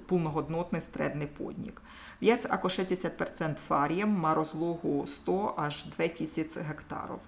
[0.06, 1.82] повногоднотний стредний поднік.
[2.22, 7.20] В'єць ако 60% фарієм ма розлогу 100 аж 2 тисяч гектарів.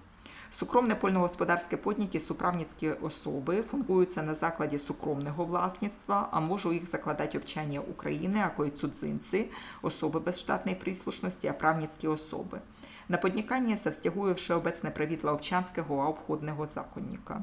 [0.50, 7.80] Сукромне польногосподарське подніки суправницькі особи фунгуються на закладі сукромного власництва, а можуть їх закладати обчання
[7.80, 9.50] України, ако й цудзинці,
[9.82, 12.60] особи без штатної прислушності, а правницькі особи.
[13.08, 17.42] На поднікання се встягує всеобecне правітло обчанського а обходного законника.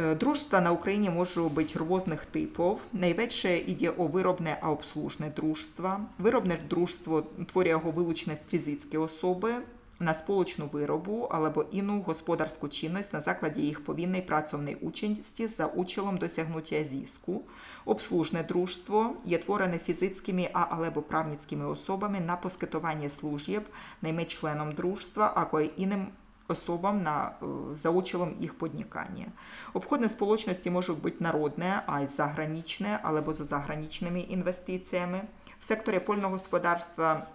[0.00, 2.76] Е, Дружства на Україні можуть бути різних типів.
[2.92, 6.00] Найвече йде о виробне а обслужне дружство.
[6.18, 9.54] Виробне дружство творює його вилучне фізичні особи
[10.00, 16.16] на сполучну виробу або інну господарську чинність на закладі їх повинної працівної участі за учелом
[16.16, 17.42] досягнуття зіску.
[17.84, 23.62] Обслужне дружство є творене фізичними а або правницькими особами на поскитування служб,
[24.02, 26.06] найме членом дружства, або іним
[26.48, 29.26] особам на, е, за учелом їх поднікання.
[29.72, 35.22] Обходне сполучності можуть бути народне, а й заграничне, або з заграничними інвестиціями.
[35.60, 37.26] В секторі польного господарства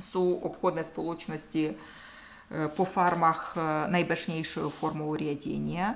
[0.00, 1.72] су обходне сполучності
[2.76, 3.56] по фармах
[3.88, 5.94] найбажнішою формою рядіння.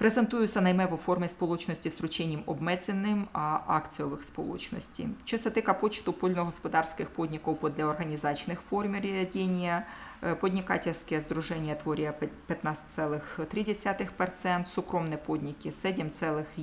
[0.00, 5.08] Презентуються найме у формі сполучності з рученням обмеженим, а акціових сполучностей.
[5.24, 9.86] Що се тика почту польногосподарських подників для організаційних форм рядіння,
[10.20, 13.40] Podnikatelské združenie tvoria 15,3%,
[14.68, 16.60] súkromné podniky 7,1%,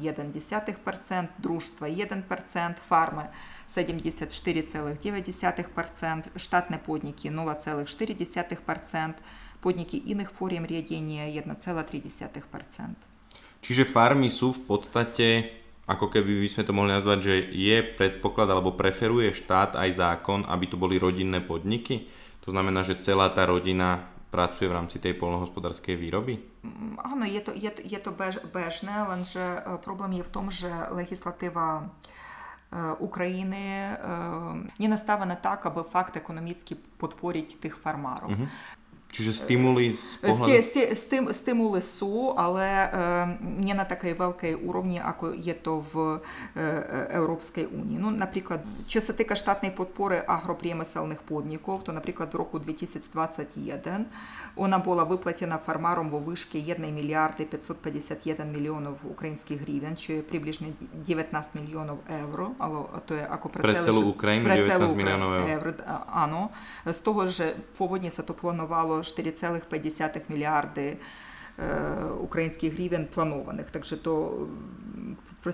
[1.41, 3.25] družstva 1%, farmy
[3.65, 5.01] 74,9%,
[6.37, 9.17] štátne podniky 0,4%,
[9.57, 11.57] podniky iných fóriem riadenia 1,3%.
[13.65, 15.49] Čiže farmy sú v podstate,
[15.89, 20.45] ako keby by sme to mohli nazvať, že je predpoklad alebo preferuje štát aj zákon,
[20.45, 22.05] aby to boli rodinné podniky?
[22.47, 26.39] To znamená, že celá tá rodina pracuje v rámci tej polnohospodárskej výroby?
[27.03, 30.71] Áno, je to, je to, je to bež, bežné, lenže problém je v tom, že
[30.95, 31.91] legislatíva
[32.99, 33.97] України
[34.79, 38.29] не наставлена так, аби факт економічний підпорити тих фармарів.
[38.29, 38.47] Угу.
[39.07, 40.51] Čiže stimuly z pohľadu...
[40.61, 42.87] Sti, sti, stimuly sú, ale e,
[43.63, 45.93] nie na takej veľkej úrovni, ako je to v
[46.53, 46.59] e,
[47.15, 47.97] Európskej únii.
[47.97, 54.11] No, napríklad, čo sa týka štátnej podpory агроприемеселних podnikov, то, наприклад, в року 2021
[54.55, 60.67] вона була виплатена фармарам во вишки 1 мільярди 551 мільйонів українських гривень, є приблизно
[61.07, 65.71] 19 мільйонів євро, але то є ако pre celú Україну 19 мільйонів євро.
[66.13, 66.49] Áno,
[66.85, 70.97] z toho, že pôvodne sa to plánovalo 4,5 мільярди
[72.21, 73.71] українських гривень планованих.
[73.71, 74.37] Так що proste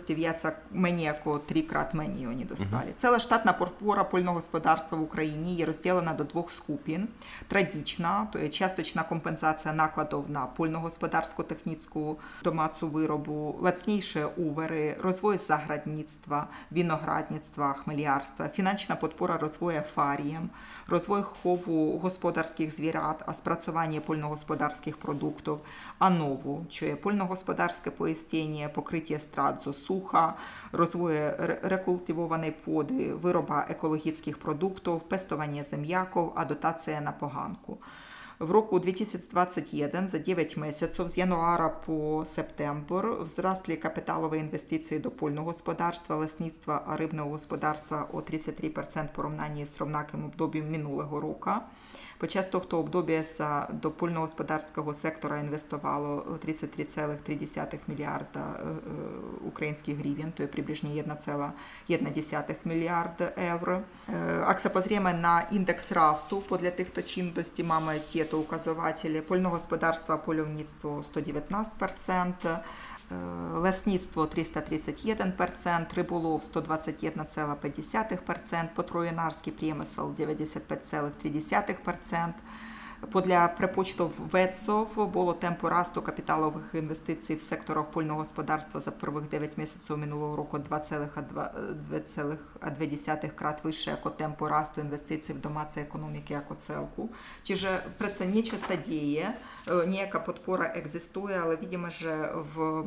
[0.01, 0.41] viac
[0.73, 2.89] menej ako trikrát menej oni dostali.
[2.93, 3.01] Uh-huh.
[3.01, 7.07] Celá štátna podpora poľnohospodárstva v Україні є розділена до двох skupin.
[7.47, 16.47] Традична, то є часточна компенсація накладів на польногосподарську техніцьку домацу виробу, лацніші увери, розвой заградництва,
[16.71, 20.49] виноградництва, хмелярства, фінансова подпора розвою фарієм,
[20.87, 25.59] розвой хову господарських звірят, а спрацювання польногосподарських продуктів,
[25.99, 30.33] а нову, що є польногосподарське поїстіння, покриття страдзу, суха,
[30.71, 37.77] розвою рекультивованої води, вироба екологічних продуктів, пестування зем'яків, а дотація на поганку.
[38.39, 45.47] В року 2021 за 9 місяців з януара по септембр взросли капіталові інвестиції до польного
[45.47, 51.51] господарства, лесництва, рибного господарства о 33% в порівнянні з ровнаким обдоб'ям минулого року.
[52.23, 53.23] Podczas того обдобія
[53.69, 58.59] до польногосподарського сектора інвестувало 33,3 мільярда
[59.45, 63.81] українських гривень, то є приблизно 1,1 мільярда євро.
[64.39, 70.17] Як се позріме на індекс расту, подле тих то чинності маємо ті то указувателі, польногосподарство,
[70.17, 72.57] польовництво 119%,
[73.63, 82.33] Лесництво 331%, риболов 121,5%, потроєнарський промисел 95,3%.
[83.11, 89.57] Для припочтов ВЕЦОВ було темпу росту капіталових інвестицій в секторах польного господарства за первих 9
[89.57, 97.09] місяців минулого року 2,2 крат вище, як темпу росту інвестицій в домаці економіки як целку.
[97.43, 99.35] Čiže прece niečo sa deje,
[99.67, 102.83] nejaká podpora existuje, ale vidíme, že v,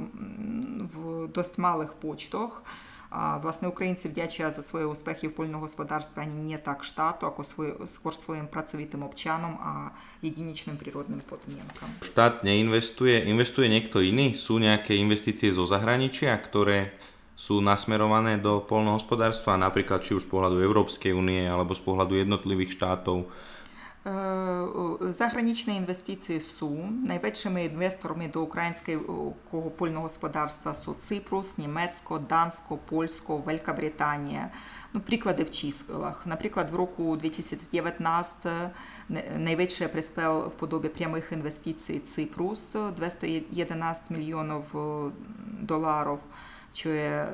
[0.93, 2.63] v dosť malých počtoch
[3.12, 7.44] А власне українці вдячні за свої успіхи в польного господарства ані не так штату, ако
[7.44, 11.90] свої, скор своїм працовитим обчаном, а jedinečným prírodným podmienkam.
[12.06, 14.38] Štát neinvestuje, investuje niekto iný?
[14.38, 16.96] Sú nejaké investície zo zahraničia, ktoré
[17.36, 22.78] sú nasmerované do polnohospodárstva, napríklad či už z pohľadu Európskej únie alebo z pohľadu jednotlivých
[22.78, 23.28] štátov
[25.01, 33.73] Заграничні інвестиції СУ найбільшими інвесторами до українського польного господарства су Ципрус, Німецько, Дансько, Польсько, Велика
[33.73, 34.51] Британія.
[34.93, 36.27] Ну, приклади в числах.
[36.27, 38.31] Наприклад, в року 2019
[39.37, 44.65] найбільше приспел в подобі прямих інвестицій Ципрус 211 мільйонів
[45.61, 47.27] доларів čo je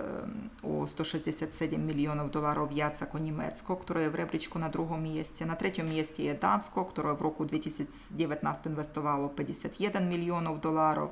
[0.62, 5.44] o 167 мільйонів доларів в'яць ako Німецько, które в ребричку на другому місці.
[5.44, 11.08] На третьому місці є Дансько, które в року 2019 інвестувало 51 мільйонів доларів.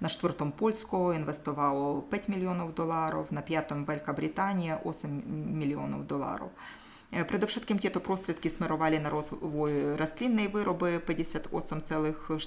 [0.00, 6.50] На четвертому польського інвестувало 5 мільйонів доларів, на п'ятому Велика Британія 8 мільйонів доларів.
[7.10, 12.38] Tieto prostriedky smerovali na rozvoj rastlinnej výroby 58,4%,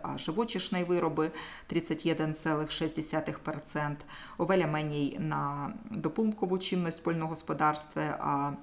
[0.00, 1.36] a živočišnej výroby
[1.68, 2.64] 31,6%,
[4.40, 8.56] oveľa menej na doplnkovú činnosť v poľnohospodárstve a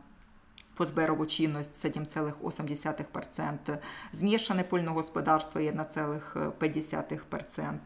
[0.73, 3.77] позберову чинність 7,8%,
[4.12, 7.77] змішане польне господарство 1,5%,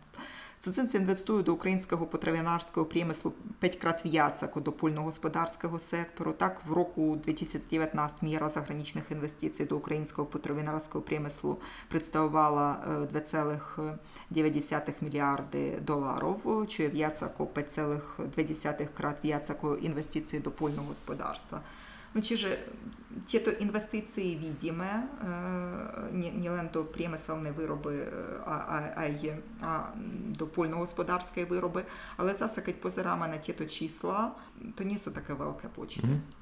[0.59, 6.33] Цудзинці інвестують до українського потравінарського промислу 5 крат в'яцако до польно-господарського сектору.
[6.33, 12.77] Так, в року 2019 міра заграничних інвестицій до українського потравінарського промислу представляла
[13.13, 16.35] 2,9 мільярди доларів,
[16.69, 21.61] що в'яцако 5,2 крат в'яцако інвестицій до польного господарства.
[22.13, 22.21] Ну,
[23.23, 25.07] tieto investície vidíme,
[26.75, 28.03] do priemyselnej výroby,
[28.43, 29.95] aj a
[30.35, 31.87] do poľnohospodárskej výroby,
[32.19, 34.35] ale zase, keď pozeráme na tieto čísla,
[34.75, 36.03] to nie sú také veľké počty.
[36.03, 36.35] Mm-hmm.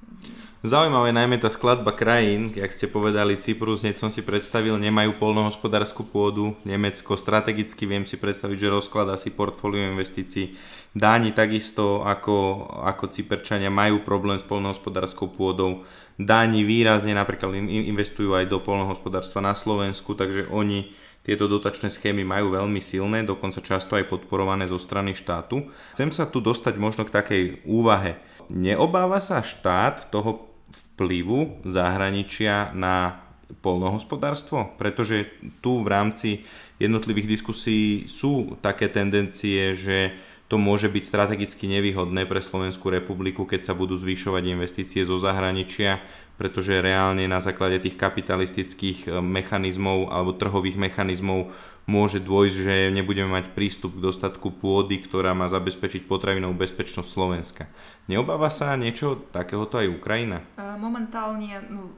[0.65, 6.07] Zaujímavé najmä tá skladba krajín, jak ste povedali, Cyprus, hneď som si predstavil, nemajú polnohospodárskú
[6.07, 10.57] pôdu, Nemecko, strategicky viem si predstaviť, že rozkladá si portfólio investícií,
[10.95, 15.83] Dáni takisto ako, ako Cyperčania majú problém s polnohospodárskou pôdou,
[16.15, 20.95] Dáni výrazne napríklad investujú aj do polnohospodárstva na Slovensku, takže oni
[21.25, 25.67] tieto dotačné schémy majú veľmi silné, dokonca často aj podporované zo strany štátu.
[25.91, 28.21] Chcem sa tu dostať možno k takej úvahe.
[28.47, 33.25] Neobáva sa štát toho vplyvu zahraničia na
[33.65, 34.77] polnohospodárstvo?
[34.77, 35.33] Pretože
[35.65, 36.29] tu v rámci
[36.77, 40.13] jednotlivých diskusí sú také tendencie, že
[40.45, 46.05] to môže byť strategicky nevýhodné pre Slovenskú republiku, keď sa budú zvýšovať investície zo zahraničia,
[46.37, 51.49] pretože reálne na základe tých kapitalistických e, mechanizmov alebo trhových mechanizmov
[51.89, 57.63] môže dôjsť, že nebudeme mať prístup k dostatku pôdy, ktorá má zabezpečiť potravinovú bezpečnosť Slovenska.
[58.05, 60.45] Neobáva sa niečo takéhoto aj Ukrajina?
[60.61, 61.89] E, momentálne no,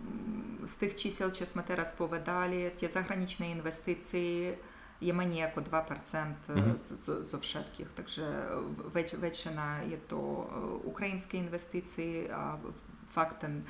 [0.64, 4.56] z tých čísel, čo sme teraz povedali, tie zahraničné investície
[5.02, 5.74] menej ako 2%
[6.50, 6.76] mm-hmm.
[7.26, 7.90] zo všetkých.
[7.94, 8.26] Takže
[8.90, 10.20] väč, väčšina je to
[10.86, 12.58] ukrajinské investície a
[13.14, 13.62] fakt ten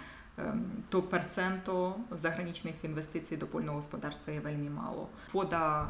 [0.94, 5.10] to percento zahraničných investícií do poľného hospodárstva je veľmi málo.
[5.34, 5.90] Voda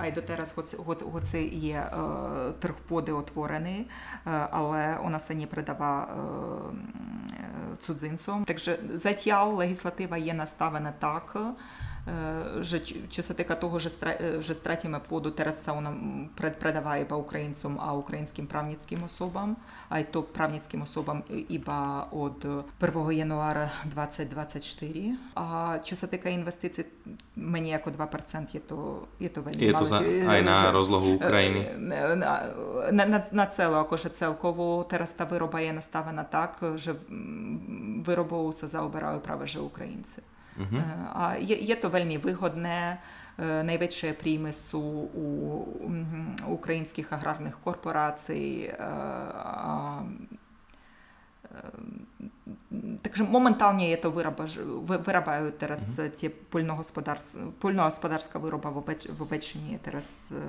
[0.00, 1.76] aj doteraz, hoci, hoci je
[2.56, 3.84] trh pôdy otvorený,
[4.24, 6.08] ale ona sa nepredáva
[7.84, 8.48] cudzincom.
[8.48, 10.96] Takže zatiaľ legislatíva je nastavená
[13.10, 13.80] чи це така того,
[15.30, 15.56] teraz
[16.98, 19.56] iba Ukraińcom, a ukraińskim prawnickim osobom,
[19.90, 22.44] a to prawnickim osobom iba od
[22.80, 25.16] 1 januara 2024.
[25.36, 26.84] A čo sa týka investícií,
[27.36, 31.08] menej ako 2% je to, je to veľmi Je to za, aj na že, rozlohu
[31.16, 31.60] Ukrajiny?
[31.76, 32.14] Na,
[32.92, 36.96] na, na, na celé, akože celkovo teraz tá výroba je nastavená tak, že
[38.04, 40.37] výrobou sa zaoberajú práve že Ukrajinci.
[40.58, 41.38] Uh-huh.
[41.38, 42.98] Je to veľmi výhodné.
[43.38, 44.82] Najväčšie príjmy sú
[45.14, 45.26] u
[46.50, 48.66] ukrajinských agrárnych korporácií.
[48.74, 50.02] A,
[52.98, 54.50] Takže momentálne je to vyrába,
[54.98, 55.86] vyrábajú teraz
[56.18, 56.34] tie
[57.62, 60.42] poľnohospodárska výroba vo, väč, vo väčšine teraz e,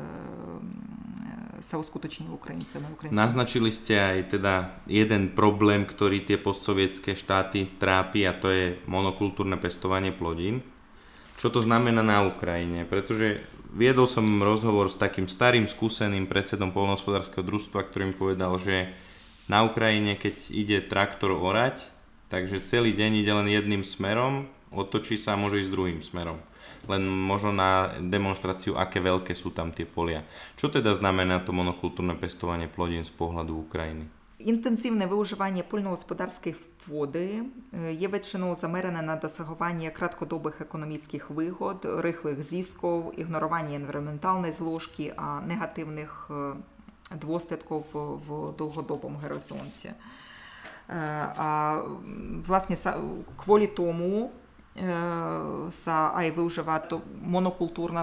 [1.61, 3.13] sa uskutočňujú Ukrajince na Ukrajince.
[3.13, 9.61] Naznačili ste aj teda jeden problém, ktorý tie postsovietské štáty trápi a to je monokultúrne
[9.61, 10.65] pestovanie plodín.
[11.37, 12.83] Čo to znamená na Ukrajine?
[12.83, 18.91] Pretože viedol som rozhovor s takým starým skúseným predsedom poľnohospodárskeho družstva, ktorý mi povedal, že
[19.45, 25.34] na Ukrajine, keď ide traktor orať, takže celý deň ide len jedným smerom, otočí sa
[25.34, 26.38] a môže ísť druhým smerom.
[26.84, 30.26] Len možno na demonstráciu, aké veľké sú tam tie polia.
[30.60, 34.06] Čo teda znamená to monokultúrne pestovanie plodín z pohľadu Ukrajiny?
[34.38, 36.56] Інтенсивне виживання польногосподарських
[36.86, 37.42] води
[37.90, 46.30] є ветчиною замерене на досягування краткодобих економічних вигод, рихлих зісков, ігнорування енвіронментальної зложки, а негативних
[47.12, 49.94] dôsledkov v dlhodobom horizonte.
[55.89, 56.27] Aj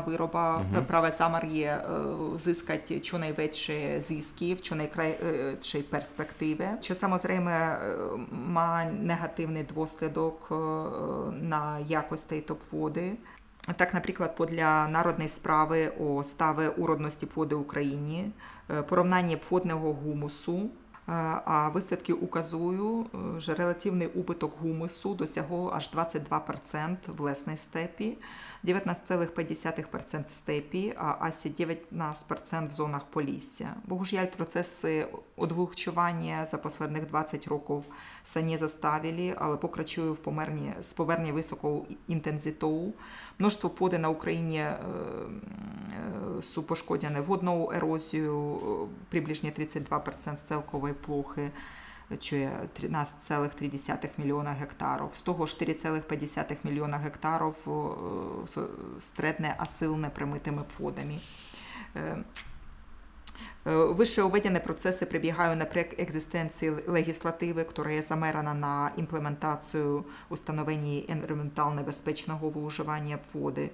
[0.05, 0.61] výroba.
[0.61, 0.85] Uh-huh.
[0.85, 1.73] Práve zamar je
[2.37, 7.55] získať čo najväčšie zisky v čo najkrajšej perspektíve, čo samozrejme
[8.31, 10.53] má negatívny dôsledok
[11.33, 13.17] na jakosť tejto pôdy.
[13.77, 18.31] Так, наприклад, для народної справи о стави уродності пводи в Україні,
[18.89, 20.71] порівняння пводного гумусу,
[21.07, 23.07] а висадки указую,
[23.39, 28.19] що релативний убиток гумусу досягав аж 22% в лесній степі,
[28.67, 33.75] 19,5% в степі, а асі 19% в зонах Полісся.
[33.85, 35.07] Богуж'яль, процеси
[35.37, 37.85] одвухчування за останніх 20 років
[38.25, 42.93] се не заставили, але покрачують в померні, з повернення високого інтензиту.
[43.39, 44.79] Множство поди на Україні е,
[46.39, 48.59] е, су пошкодяне водною ерозією,
[49.09, 51.51] приблизно 32% з цілкової плохи,
[52.11, 55.09] є 13,3 мільйона гектарів.
[55.15, 57.55] З того 4,5 мільйона гектарів
[59.01, 61.21] стретне асилне примитими подами.
[63.65, 72.49] Выше уведені процеси прибігають на екзистенції легіслативи, яка є замерена на імплементацію установлення енвіронментально безпечного
[72.49, 73.71] виживання води,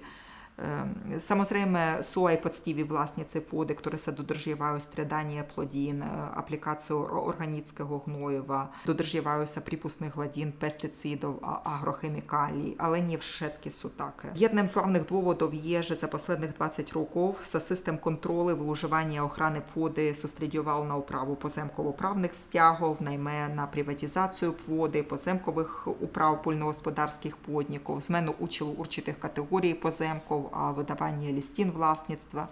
[1.17, 6.05] Samozrejme sú aj poctiví vlastníci pôdy, ktoré sa dodržiavajú stredanie plodín,
[6.37, 14.29] aplikáciu organického gnojiva, dodržiavajú sa prípustných hladín пестицидів, агрохімікалій, але не všetky sú také.
[14.35, 19.61] Jednим з главних доводів є, що за последних 20 років sa систем контролю виживання охрани
[19.75, 28.33] pôdy sústredioval на управу поземково-правних vzťahov, найме на приватизацію pôdy, поземкових управ польногосподарських подників, змену
[28.39, 32.47] училу урчитих категорій поземків, а видавання лістін власництва,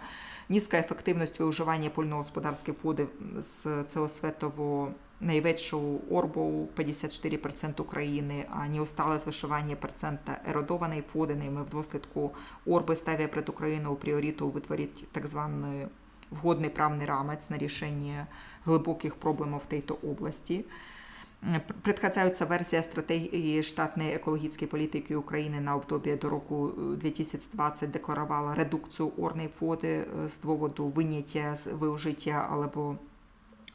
[0.48, 3.06] низька ефективність виживання польногосподарської води
[3.40, 12.30] з целосветово найвищого орбу 54% України, а неустале звишування процента еродованої води, в дослідку
[12.66, 15.86] орби ставить перед Україною пріориту витворити так званий
[16.30, 18.26] вгодний правний рамець на рішення
[18.64, 20.64] глибоких проблем в тій області.
[21.82, 29.48] Предхadzająca версія стратегії штатної екологічної політики України на обдобі до року 2020 декларувала редукцію орної
[29.60, 32.96] води з доводу виняття з виужиття або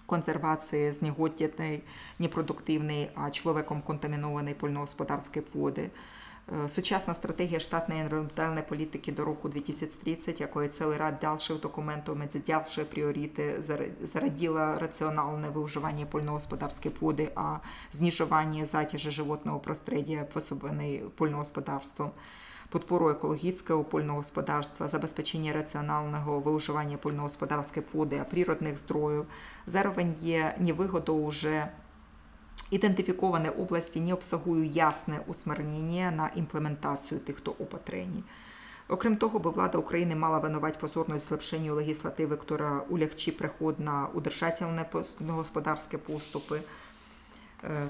[0.05, 1.81] консервації знегоднятої,
[2.19, 5.89] непродуктивної, а чоловіком контамінованої польногосподарської води.
[6.67, 12.17] Сучасна стратегія штатної енвіронментальної політики до року 2030, якої цілий ряд дальших документів,
[12.47, 13.63] дальші пріорити,
[14.01, 17.57] зараділа раціональне виживання польногосподарської води, а
[17.93, 22.11] знижування затяжі животного простредия, пособлений польногосподарством,
[22.69, 29.25] подпору екологічного польного господарства, забезпечення раціонального виживання польногосподарської води, природних здроїв,
[29.65, 31.67] заровень є невигодою уже
[32.71, 38.23] Ідентифіковані області не обсагують ясне усмирнення на імплементацію тих, хто опатрені.
[38.89, 44.85] Окрім того, би влада України мала винувати позорність злепшенню легіслативи, яка улегчі приход на удержательне
[45.27, 46.61] господарські поступи,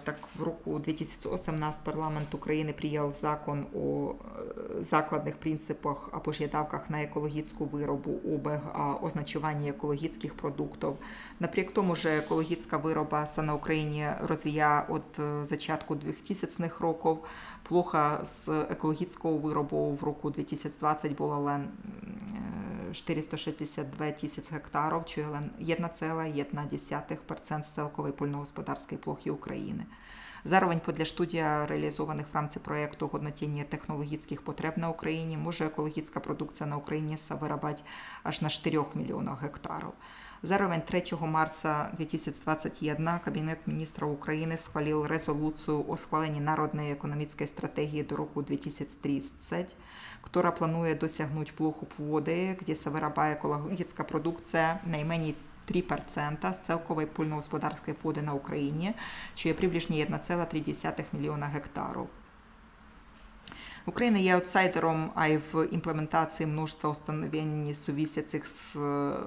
[0.03, 6.89] так в року 2018 парламент України прийняв закон о э, закладних принципах або ж ядавках
[6.89, 8.59] на екологічну виробу, обег,
[9.01, 10.93] означування екологічних продуктів.
[11.39, 17.17] Напряк тому, що екологічна вироба на Україні розвія від зачатку 2000-х років,
[17.67, 21.59] плохо з екологічного виробу в року 2020 було
[22.93, 29.85] 462 тисяч гектарів, чи 1,1% з цілкової польногосподарської плохи України.
[30.47, 36.79] Podľa štúdia realizovaných v rámci projektu hodnotenie technologických potreb na Ukrajiне môže ekologická produkcia na
[36.79, 37.83] Ukrajiне sa vyrábať
[38.23, 39.91] až na 4 мільйонах гектарів.
[40.43, 48.15] Zároveň 3 марта 2021 Кабінет міністрів України схвалив резолюцію о схваленні народної економічної стратегії до
[48.15, 49.75] року 2030,
[50.21, 55.35] która planuje dosiahnuť plochu pôdy, kde sa vyrába ekologická produkcia najmenej
[55.65, 58.93] 3% з цілкової польногосподарської води на Україні,
[59.35, 62.07] що є приблизно 1,3 мільйона гектарів.
[63.87, 68.75] Україна є аутсайдером, а й в імплементації множества установлень, сувісяцих з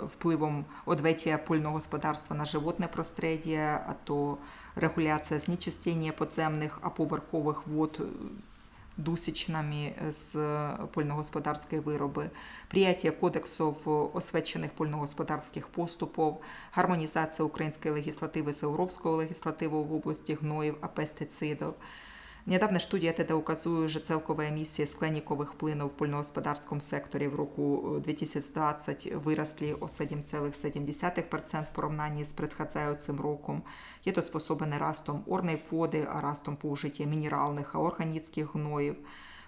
[0.05, 4.39] впливом одветвія польного господарства на животне простреддя, а то
[4.77, 8.03] регуляція знечистення подземних, а поверхових вод
[8.97, 10.35] дусічними з
[10.95, 12.31] польногосподарської вироби,
[12.69, 13.77] прияття кодексів
[14.15, 16.35] освячених польногосподарських поступів,
[16.73, 21.75] гармонізація української легіслативи з європейською легіслативою в області гноїв, а пестицидів,
[22.47, 28.93] Niedawne studie te ukazują, że całkowe emisje sklenikowych płynów w polnohospodarskim sektorze w roku 2020
[29.15, 33.61] wyrosły o 7,7% w porównaniu z przedchádzającym rokiem.
[34.07, 38.97] Jest to sposobne rastom ornej wody, a rastom poużycia mineralnych a organicznych gnojów.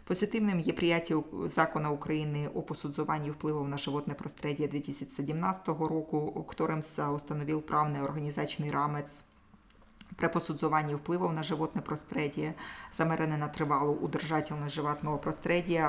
[0.04, 7.62] Позитивним є прияття закону України о посуdzowaniu впливів на животне простреддя 2017 року, яким установив
[7.62, 9.24] правний організаційний рамець
[10.16, 12.54] при посудзуванні впливів на животне простредие,
[12.92, 15.18] замерене на тривалу удержательність животного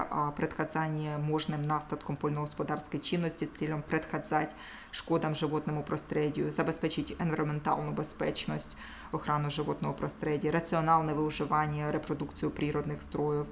[0.09, 4.55] а предхadzanie можним настатком польногосподарської чинності з цілем предхadzать
[4.91, 8.77] шкодам животному простредію, забезпечить енвіроментальну безпечність,
[9.11, 13.45] охрану животного простредия, раціональне виживання, репродукцію природних строїв,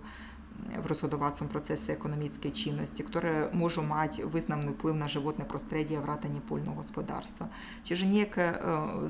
[0.71, 6.39] в rozhodovacom procese ekonomickej činnosti, ktoré môžu mať významný vplyv na životné prostredie a vrátanie
[6.39, 7.51] poľnohospodárstva.
[7.83, 8.55] Čiže nejaké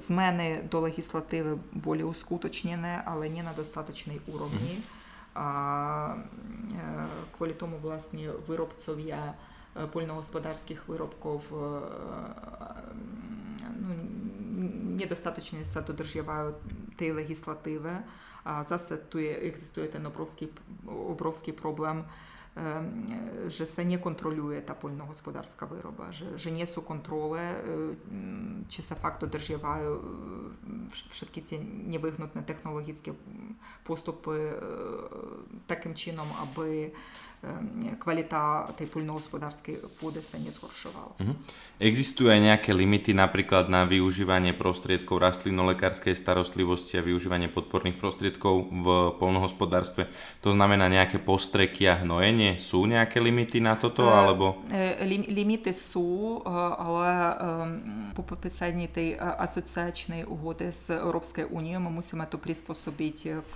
[0.01, 4.81] zmeny do legislatívy boli uskutočnené, ale nie na dostatočnej úrovni.
[5.31, 5.47] A
[7.37, 9.37] kvôli tomu vlastne výrobcovia
[9.71, 11.47] poľnohospodárskych výrobkov
[13.79, 13.91] no,
[14.99, 16.57] недостаточно sa dodržiavajú
[16.99, 17.91] tej legislatíve.
[18.01, 18.03] A
[19.91, 20.47] ten obrovský,
[20.87, 22.03] obrovský problém
[23.47, 27.55] że se nie kontroluje ta polnohospodarska wyroba, że, że nie są kontrole,
[28.67, 29.99] czy se fakt dodržiavają
[31.09, 33.13] wszystkie te niewyhnutne technologiczne
[33.83, 34.53] postupy
[35.67, 36.91] takim чином, aby
[37.41, 41.17] Ehm, kvalita tej poľnohospodárskej pôde sa nezhoršovala.
[41.17, 41.33] Mhm.
[41.81, 48.85] Existujú aj nejaké limity napríklad na využívanie prostriedkov rastlinolekárskej starostlivosti a využívanie podporných prostriedkov v
[49.17, 50.05] poľnohospodárstve?
[50.45, 52.61] To znamená nejaké postreky a hnojenie?
[52.61, 54.05] Sú nejaké limity na toto?
[54.05, 54.45] Ehm, alebo...
[54.69, 61.49] E, lim, limity sú, e, ale ehm, po podpísaní tej e, asociačnej uhody z Európskej
[61.49, 63.55] únie my musíme to prispôsobiť k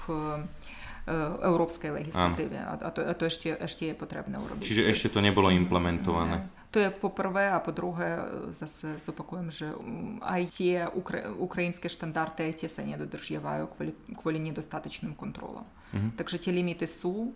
[1.45, 4.65] európskej legislatíve a, to, a to ešte, ešte je potrebné urobiť.
[4.65, 6.49] Čiže ešte to nebolo implementované?
[6.73, 8.19] To je po prvé a po druhé
[8.51, 9.71] zase zopakujem, že
[10.19, 15.63] aj tie ukra- ukrajinské štandardy, aj tie sa nedodržiavajú kvôli, kvôli nedostatočným kontrolám.
[15.63, 16.11] Uh-huh.
[16.19, 17.31] Takže tie limity sú,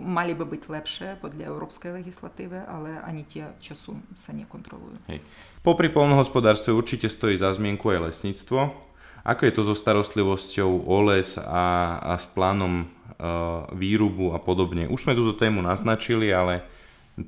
[0.00, 4.96] mali by byť lepšie podľa európskej legislatívy, ale ani tie času sa nekontrolujú.
[5.10, 5.20] Hej.
[5.60, 8.91] Popri polnohospodárstve určite stojí za zmienku aj lesníctvo.
[9.27, 14.87] Ako je to so starostlivosťou o les a, a s plánom uh, výrubu a podobne?
[14.87, 16.63] Už sme túto tému naznačili, ale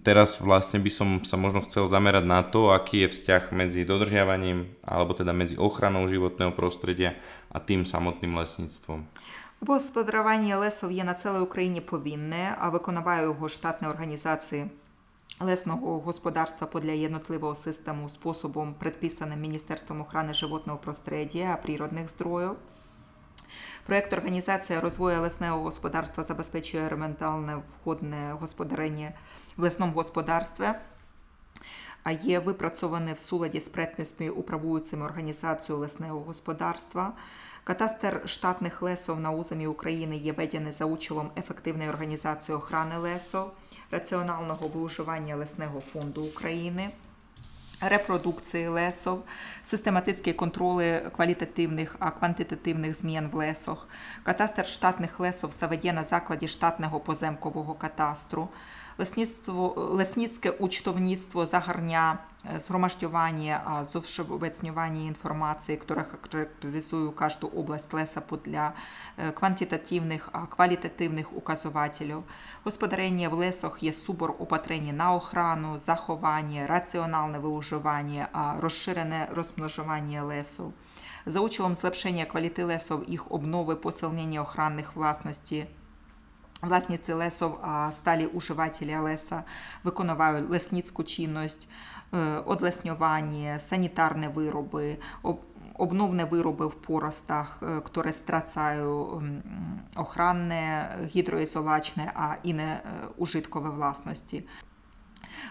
[0.05, 4.71] teraz vlastne by som sa možno chcel zamerať na to, aký je vzťah medzi dodržiavaním
[4.86, 7.19] alebo teda medzi ochranou životného prostredia
[7.51, 9.03] a tým samotným lesníctvom.
[9.59, 14.65] Господарювання лесов є на цілій Україні повинне, а виконаває його штатні організації
[15.41, 22.51] Лесного господарства подля єнотливого систему способом, предписаним Міністерством охорони животного простредия, природних здроїв.
[23.87, 29.12] Проєкт організація розвою лесного господарства забезпечує рементальне входне господарення
[29.57, 30.68] в лесному господарстві,
[32.03, 37.12] а є випрацьоване в суладі з предписами управуючими організацією лесного господарства.
[37.64, 43.50] Катастер штатних лесов на узамі України є ведений за учелом ефективної організації охорони лесов,
[43.90, 46.90] раціонального виуживання лесного фонду України,
[47.80, 49.24] репродукції лесов,
[49.62, 53.88] систематичні контроли квалітативних а квантитативних змін в лесах,
[54.22, 58.48] катастер штатних лесов заведє на закладі штатного поземкового катастру,
[58.97, 61.47] Лесницьке учтовництво
[62.45, 68.76] zhromažďovanie a zovšeobecňovanie informácií, ktoré charakterizujú každú oblasť lesa podľa
[69.16, 72.22] kvantitативних a kvalitativних ukazovateľov.
[72.64, 80.72] Господарення в лесах є субор опатрення на охрану, заховання, раціональне виуживання, а розширене розмножування лесу.
[81.26, 85.66] За учелом зlepšenia kvality lesov, ich obnovy, posilnenia ochranних власностей
[86.64, 89.42] Власниці лесов, а сталі уживателі леса
[89.84, 91.68] виконувають лесницьку чинність,
[92.46, 94.96] одлеснювання, санітарні вироби,
[95.78, 97.62] обновні вироби в поростах,
[97.96, 99.22] які страцають
[99.96, 102.80] охранне, гідроізолачне, а і не
[103.16, 104.44] ужиткове власності.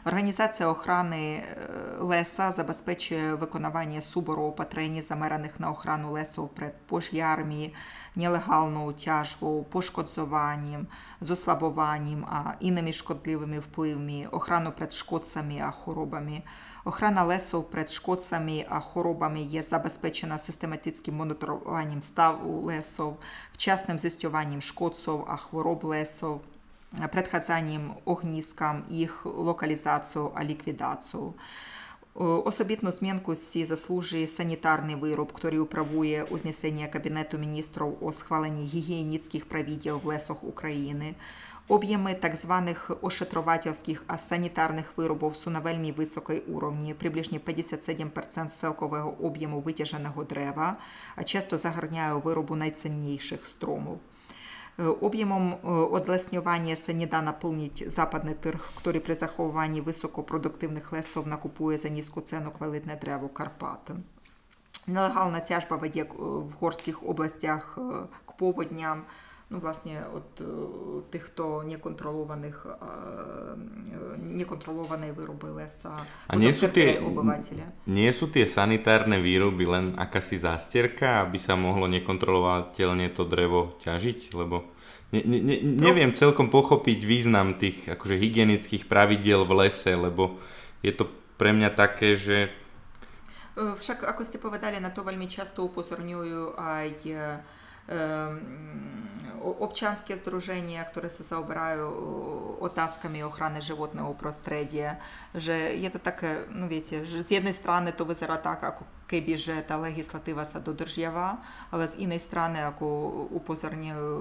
[0.06, 1.44] Організація охорони
[2.00, 7.72] леса забезпечує виконування субору опатрені, замерених на охрану лесу перед пожарами,
[8.16, 10.88] нелегальну тяжбу, пошкодзуванням,
[11.22, 16.44] зослабуванням, а іними шкодливими впливами, охрану перед шкодцями а хворобами.
[16.86, 23.18] Охрана лесу перед шкодцями а хворобами є забезпечена систематичним моніторуванням ставу лесов,
[23.54, 26.42] вчасним зістюванням шкодців а хвороб лесов,
[27.12, 31.34] предхadzaniem ogniskam, ich lokalizacją a likwidacją.
[32.16, 40.02] Особітну змінку сі заслужує санітарний вироб, який управує узнесення Кабінету міністрів о схваленні гігієнічних правідів
[40.04, 41.16] в лесах України.
[41.68, 49.16] Об'єми так званих ошетровательських а санітарних виробів су на вельми високій уровні, приблизно 57% селкового
[49.22, 50.78] об'єму витяженого дерева,
[51.16, 54.00] а часто загарняє виробу найцінніших стромів.
[54.78, 55.56] Об'ємом
[55.92, 62.22] одлеснювання се не да наповнить западний тирг, який при заховуванні високопродуктивних лесов накупує за низьку
[62.22, 63.94] ціну квалитне дерево Карпати.
[64.88, 67.78] Нелегальна тяжба веде в горських областях
[68.26, 69.02] к поводням,
[69.53, 70.29] ну, власне, от
[71.11, 72.67] тих, хто неконтролованих,
[74.21, 75.97] неконтрolované výroby lesa
[76.29, 77.01] a nie sú, tie,
[77.89, 84.37] nie sú tie sanitárne výroby len akási zástierka, aby sa mohlo nekontrolovateľne to drevo ťažiť?
[84.37, 84.69] Lebo
[85.17, 86.17] ne, ne, ne, neviem no.
[86.17, 90.37] celkom pochopiť význam tých akože hygienických pravidiel v lese, lebo
[90.85, 91.09] je to
[91.41, 92.53] pre mňa také, že
[93.57, 96.89] Však, ako ste povedali, na to veľmi často upozorňujú aj
[99.44, 101.84] občanskie združenia, ktoré sa zaoberajú
[102.64, 105.04] otázkami ochrany životného prostredia,
[105.36, 109.36] že je to také, no viete, že z jednej strany to vyzerá tak, ako keby,
[109.36, 111.44] že tá legislatíva sa dodržiava,
[111.76, 112.88] ale z inej strany, ako
[113.36, 114.12] upozorňujú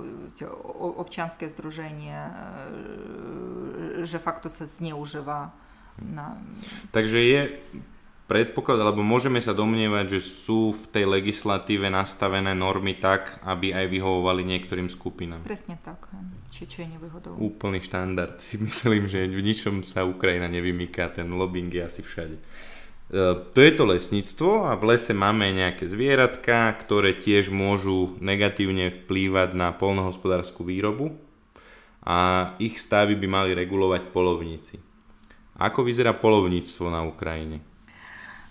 [0.98, 2.34] občanské združenia,
[4.02, 5.54] že fakt to sa zneužíva.
[6.02, 6.40] Na...
[6.90, 7.40] Takže je
[8.32, 13.92] predpoklad, alebo môžeme sa domnievať, že sú v tej legislatíve nastavené normy tak, aby aj
[13.92, 15.44] vyhovovali niektorým skupinám.
[15.44, 16.08] Presne tak,
[16.48, 17.36] či čo je nevýhodou.
[17.36, 18.40] Úplný štandard.
[18.52, 22.36] Si myslím, že v ničom sa Ukrajina nevymýka, ten lobbying je asi všade.
[22.40, 22.42] E,
[23.52, 29.52] to je to lesníctvo a v lese máme nejaké zvieratka, ktoré tiež môžu negatívne vplývať
[29.52, 31.12] na polnohospodárskú výrobu
[32.00, 34.80] a ich stavy by mali regulovať polovníci.
[35.60, 37.71] Ako vyzerá polovníctvo na Ukrajine?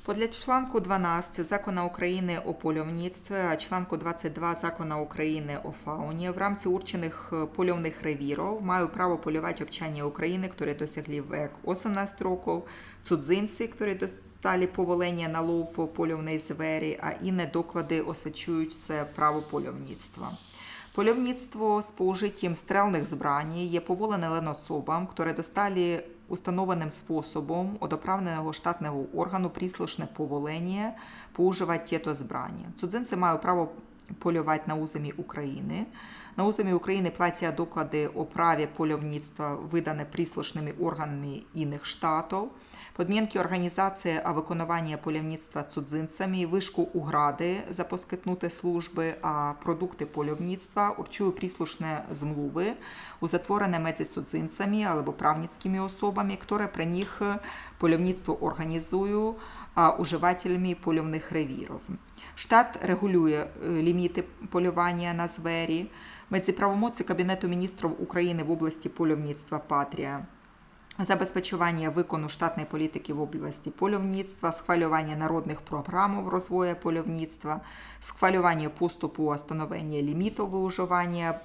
[0.06, 6.68] Podля членку 12 Закону України о польовництві, членку 22 Закону України о фауні в рамці
[6.68, 12.64] урчених польовних ревірів мають право полювати обчання України, які досягли век 18 років,
[13.04, 19.42] цудзинці, які достали поволення на лов по польовній звері, а інne доклади освячують це право
[19.42, 20.32] польовництва.
[20.94, 29.06] Польовництво з поужиттям стрелних збрань є поволене лен особам, які достали установленим способом одоправленого штатного
[29.14, 30.94] органу orgánu поволення
[31.34, 32.66] používať tieto zbranie.
[32.80, 33.72] Cudzinci majú право
[34.20, 35.86] полювати на уземі України.
[36.38, 42.50] На уземі України платять доклади о праві польовництва, видане прислушними органами інших штатів.
[42.96, 51.36] Подмінки організації а виконування польовництва цудзинцями, вишку угради за поскитнути служби, а продукти польовництва урчують
[51.36, 52.74] прислушне змлуви,
[53.20, 57.22] узатворене медзі цудзинцями або правницькими особами, які при них
[57.78, 59.36] польовництво організують,
[59.74, 61.80] а уживателями польовних ревірів.
[62.36, 65.88] Штат регулює ліміти полювання на звері.
[66.30, 66.52] Медзі
[67.08, 70.26] Кабінету міністрів України в області польовництва Патрія
[71.00, 77.62] забезпечування викону штатної політики в області польовництва, схвалювання народних програм розвою польовництва,
[78.00, 81.40] схвалювання поступу остановлення лімітів виуживання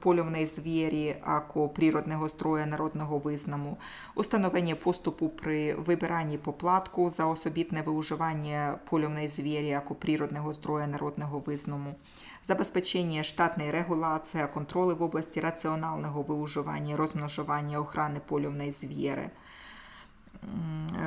[0.00, 3.76] польовної звірі, ако природного строя народного визнаму,
[4.14, 11.94] установлення поступу при вибиранні поплатку за особітне виуживання польовної звірі, ако природного строя народного визнаму,
[12.48, 19.30] забезпечення штатної регуляції, контроли в області раціонального виуживання, розмножування охорони полівної звіри.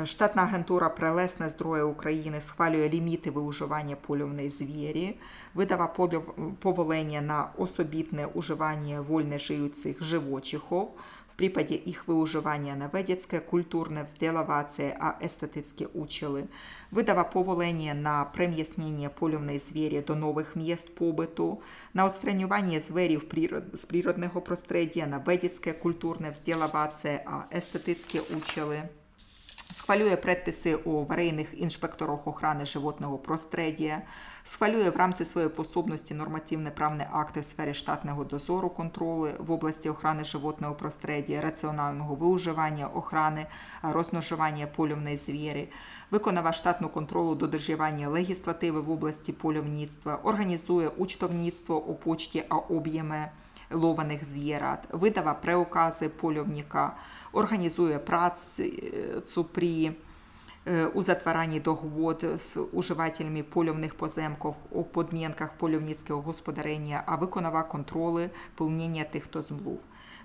[0.06, 5.20] Штатна агентура Прелесне здоров'я України схвалює ліміти виуживання польовної звірі,
[5.54, 5.88] видава
[6.60, 10.96] поволення на особітне уживання вольне жиючих живочихов,
[11.39, 16.47] припаде их выуживания на ведецкое, культурное, взделываться, а эстетические учили.
[16.91, 21.61] Видава поволення на прим'яснення польовної звірі до нових міст побиту,
[21.95, 23.25] на отстранювання зверів
[23.73, 28.83] з природного простредия на ведецьке, культурне, взделываться, а эстетические учили.
[29.74, 34.02] Схвалює предписи у варейних інспекторах охорони животного простредія,
[34.44, 39.90] схвалює в рамці своєї пособності нормативні правні акти в сфері штатного дозору контролю в області
[39.90, 43.46] охорони животного простредія, раціонального виуживання, охорони,
[43.82, 45.70] розмножування польовної звірі,
[46.12, 53.30] виконава штатну контролу додержання легіслативи в області польовництва, організує учтовництво у почті, а об'єми
[53.72, 56.96] лованих звірат, видава преукази польовника,
[57.32, 59.92] організує працю при
[60.94, 69.04] у затваранні договод з уживателями польовних поземків у подмінках польовницького господарення, а виконава контроли повнення
[69.04, 69.80] тих, хто змлув.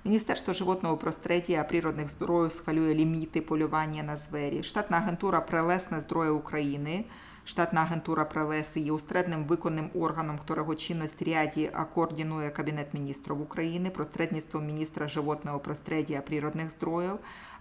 [0.04, 4.62] Міністерство животного простредія природних зброю схвалює ліміти полювання на звері.
[4.62, 7.04] Штатна агентура Прелесне здоров'я України–
[7.46, 14.66] Штатна агентура Прелеси є устредним виконним органом, которого чинность ряді координує Кабінет міністрів України посредництвом
[14.66, 16.70] міністра животного простредія природних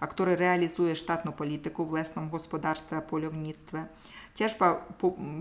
[0.00, 3.78] а который реалізує штатну політику в лесному господарстві польовництві.
[4.34, 4.80] Тяжба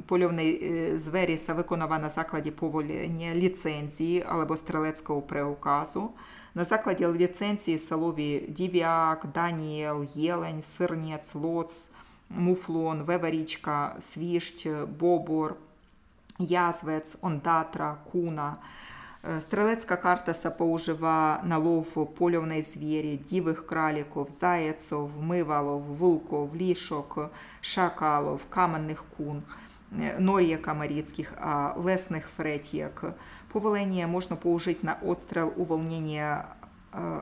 [0.07, 6.09] польовної звері виконана на закладі поволення ліцензії або стрелецького преуказу.
[6.55, 11.89] На закладі ліцензії Солові Дів'як, Даніел, Єлень, Сирнець, Лоц,
[12.29, 14.67] муфлон, веверічка, свіщ,
[14.99, 15.55] бобор,
[16.39, 18.55] язвець, ондатра, куна.
[19.39, 27.29] Стрелецька картаса поужива на лов польовної звірі, дівих краліков, заяцов, мивалов, вулков, лішок,
[27.61, 29.43] шакалов, каменних кун,
[30.19, 33.03] нор'яка маріцьких, а лесних фретьяк.
[33.51, 36.45] Повелення можна поужити на отстрел уволнення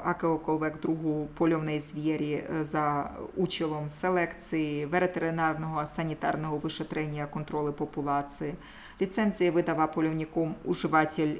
[0.03, 8.53] акоkolвек другу польовної звірі за училом селекції, ветеринарного санітарного вишетрення контролю популяції.
[9.01, 11.35] Ліцензії видава польовником уживатель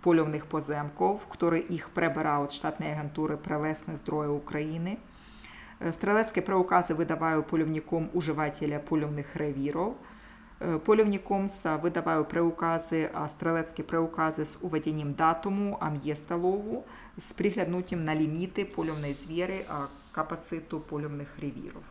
[0.00, 4.96] польовних поземков, который их прибирав від штатної агентури Прелесне здоров'я України.
[5.92, 9.94] Стрелецькі приукази видаваю польовником уживателя польовних ревіров.
[10.84, 11.50] Польовником
[11.82, 16.84] видаваю преукази, а стрелецькі преукази з уведенням датуму, а м'єста лову,
[17.17, 21.81] з пригляднутím на ліміти польовної звіри a kapacitu poľovných revírov.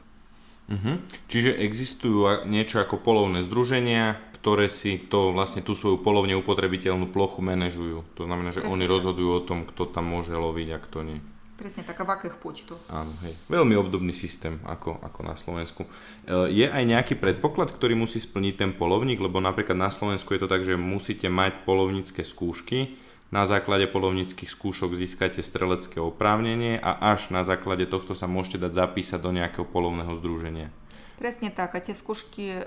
[0.71, 1.03] Uh-huh.
[1.27, 7.43] Čiže existujú niečo ako polovné združenia, ktoré si to vlastne tú svoju polovne upotrebiteľnú plochu
[7.43, 8.07] manažujú.
[8.15, 8.93] To znamená, že Presne oni tak.
[8.95, 11.19] rozhodujú o tom, kto tam môže loviť a kto nie.
[11.59, 12.81] Presne tak, a v akých počtoch.
[12.91, 13.39] Áno, hej.
[13.47, 15.87] Veľmi obdobný systém ako, ako na Slovensku.
[15.87, 20.43] E, je aj nejaký predpoklad, ktorý musí splniť ten polovník, lebo napríklad na Slovensku je
[20.43, 27.12] to tak, že musíte mať polovnícke skúšky, na základe polovníckých skúšok získate strelecké oprávnenie a
[27.12, 30.72] až na základe tohto sa môžete dať zapísať do nejakého polovného združenia.
[31.18, 31.74] Presne tak.
[31.74, 32.64] A tie skúšky eh,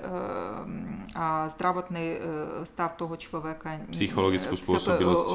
[1.14, 2.18] a zdravotný eh,
[2.66, 3.86] stav toho človeka...
[3.86, 5.26] Eh, Psychologickú spôsobilosť.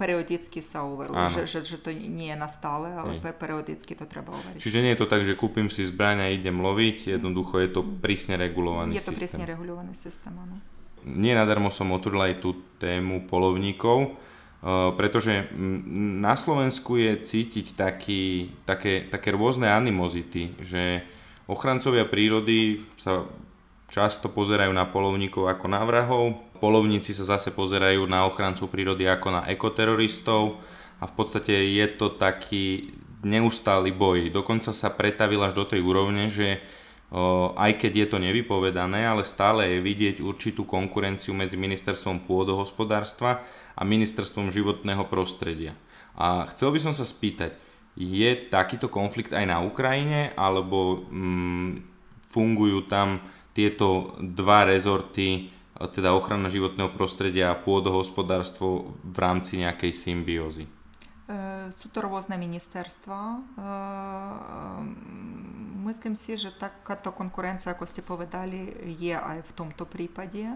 [0.00, 1.20] Periodicky sa overujú.
[1.30, 3.32] Že, že, že to nie je nastále, ale nie.
[3.36, 4.58] periodicky to treba overiť.
[4.58, 7.12] Čiže nie je to tak, že kúpim si zbraň a idem loviť.
[7.20, 8.98] Jednoducho je to prísne regulovaný systém.
[8.98, 9.20] Je to systém.
[9.20, 10.56] prísne regulovaný systém, áno.
[11.04, 14.16] Nie nadarmo som otvorila aj tú tému polovníkov
[14.94, 15.50] pretože
[16.22, 21.02] na Slovensku je cítiť taký, také, také rôzne animozity, že
[21.50, 23.26] Ochrancovia prírody sa
[23.90, 29.28] často pozerajú na polovníkov ako na vrahov, polovníci sa zase pozerajú na ochrancov prírody ako
[29.34, 30.62] na ekoteroristov
[31.02, 32.94] a v podstate je to taký
[33.26, 34.30] neustály boj.
[34.30, 36.62] Dokonca sa pretavil až do tej úrovne, že
[37.52, 43.44] aj keď je to nevypovedané, ale stále je vidieť určitú konkurenciu medzi ministerstvom pôdohospodárstva
[43.76, 45.76] a ministerstvom životného prostredia.
[46.16, 47.52] A chcel by som sa spýtať,
[47.92, 51.84] je takýto konflikt aj na Ukrajine, alebo mm,
[52.32, 53.20] fungujú tam
[53.52, 60.64] tieto dva rezorty, teda ochrana životného prostredia a pôdohospodárstvo v rámci nejakej symbiózy?
[61.72, 63.20] Sú to rôzne ministerstva.
[65.82, 68.70] Myslím si, že takáto konkurencia, ako ste povedali,
[69.02, 70.46] je aj v tomto prípade.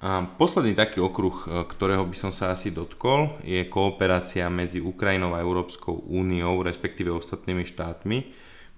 [0.00, 5.44] A posledný taký okruh, ktorého by som sa asi dotkol, je kooperácia medzi Ukrajinou a
[5.44, 8.18] Európskou úniou, respektíve ostatnými štátmi.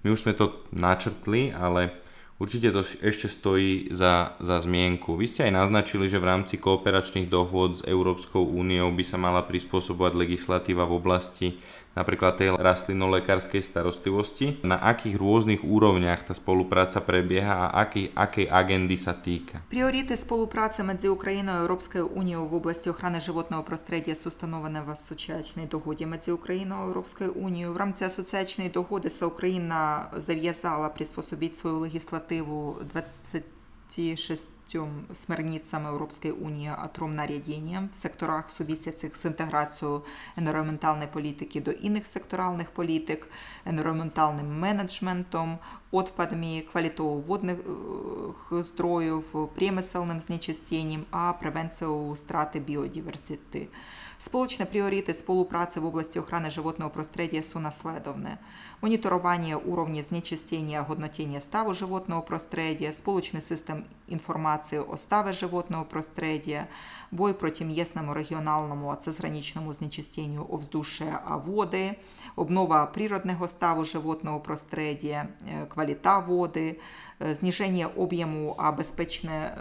[0.03, 1.95] My už sme to načrtli, ale
[2.43, 5.15] určite to ešte stojí za, za zmienku.
[5.15, 9.47] Vy ste aj naznačili, že v rámci kooperačných dohôd s Európskou úniou by sa mala
[9.47, 11.47] prispôsobovať legislatíva v oblasti
[11.98, 18.94] napríklad tej rastlinolekárskej starostlivosti, na akých rôznych úrovniach tá spolupráca prebieha a aký, akej agendy
[18.94, 19.60] sa týka.
[19.70, 25.66] Приоритеты співпраці між Україною і Європейською Унією в області охорони животного простредия установлені в асоціаційній
[25.66, 27.72] догоді між Україною і Європейською Унією.
[27.72, 32.76] В рамках асоціаційної догоди Україна зав'язала приспособити свою легіслативу
[33.97, 34.47] 26
[35.13, 40.01] смерницями Європейської унії о тромнарядіння в секторах сувісяцих з інтеграцією
[40.37, 43.29] енвіронментальної політики до інших секторальних політик,
[43.65, 45.59] енвіронментальним менеджментом,
[45.91, 47.57] odpadmi, kvalitou водних
[48.69, 49.25] zdrojów,
[49.55, 53.67] priemyselným znečistením a prevenciou straty biodiverzity.
[54.25, 58.37] Сполучні пріоритети співпраці в області охорони животного простредия sú nasledovné.
[58.81, 66.67] Моніторування уровня знечистения, годнотения ставу животного простредия, сполучний систем інформації о ставі животного простредия,
[67.11, 71.95] бой проти м'єсному регіональному а цезграничному знечистенню овздушия води,
[72.35, 75.27] обнова природного ставу животного простредия,
[75.73, 76.79] кваліта води,
[77.31, 79.57] zniżenie objemu, a bezpieczne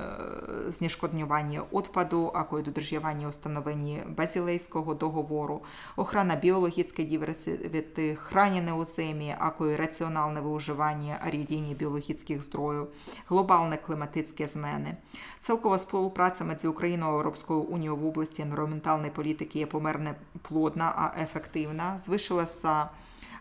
[0.68, 5.62] znieszkodniowanie odpadu, ako i dodržiavanie ustanovení Базілейського договору,
[5.96, 12.86] охрана біологічної диверсивити, хранене землі, ako i раціональне виживання, рідіння біологічних здроїв,
[13.28, 14.96] глобальне кліматичні зміни.
[15.40, 21.22] Цілкова співпраця між Україною і Європейською унією в області енвіронментальної політики є померне плодна, а
[21.22, 21.98] ефективна.
[21.98, 22.88] Звишилася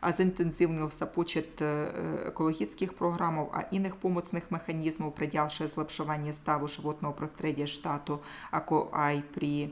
[0.02, 1.62] а зінтензивнився почет
[2.26, 8.20] екологічних програм, а інших помocних механізмів, приділши злепшування ставу животного простредия штату,
[8.52, 9.70] ако ай при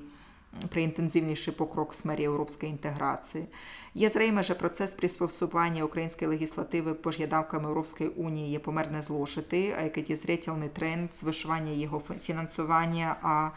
[0.70, 3.46] при інтенсивніший покрок в смері європейської інтеграції.
[3.94, 10.06] Є зрейме, що процес приспособування української легіслативи пож'ядавками Європейської унії є померне злошити, а який
[10.10, 13.50] є зрительний тренд звишування його фінансування а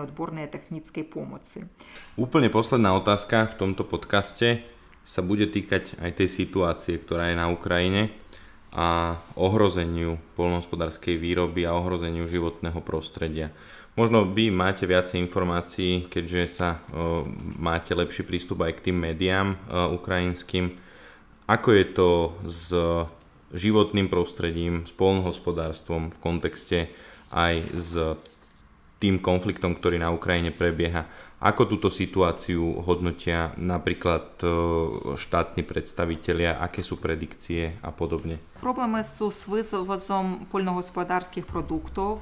[0.00, 1.64] odbornej a technickej pomoci.
[2.16, 4.71] Úplne posledná otázka v tomto podcaste
[5.02, 8.14] sa bude týkať aj tej situácie, ktorá je na Ukrajine
[8.72, 13.52] a ohrozeniu polnohospodárskej výroby a ohrozeniu životného prostredia.
[13.92, 17.28] Možno vy máte viacej informácií, keďže sa o,
[17.60, 19.56] máte lepší prístup aj k tým médiám o,
[20.00, 20.80] ukrajinským.
[21.44, 22.08] Ako je to
[22.48, 22.72] s
[23.52, 26.78] životným prostredím, s polnohospodárstvom v kontexte
[27.28, 28.16] aj s
[29.01, 31.05] tým konfliktom, ktorý na Ukrajine prebieha.
[31.37, 34.49] Ako túto situáciu hodnotia napríklad e,
[35.21, 38.41] štátni predstavitelia, aké sú predikcie a podobne?
[38.61, 42.17] Проблеми з вивозом польногосподарських продуктів,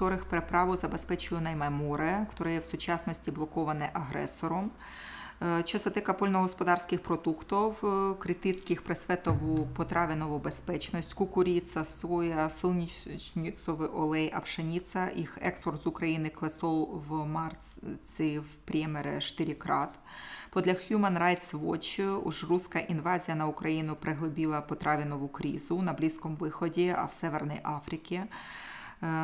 [0.00, 4.70] яких переправу забезпечує найме море, яке в сучасності блоковане агресором.
[5.65, 7.75] Що се польногосподарських продуктів,
[8.19, 16.29] критичних при светову потравенову безпечність, кукуріця, соя, силнічницовий олей, а пшениця, їх експорт з України
[16.29, 19.99] клесол в марці в премєре 4 крат.
[20.49, 26.95] Подля Human Rights Watch уж руська інвазія на Україну приглибила потравенову кризу на Близькому Виході,
[26.97, 28.23] а в Северній Африці.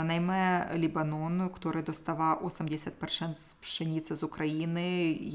[0.05, 4.81] Najmä Libanon, który dostawa 80% pszenicy z Ukrainy,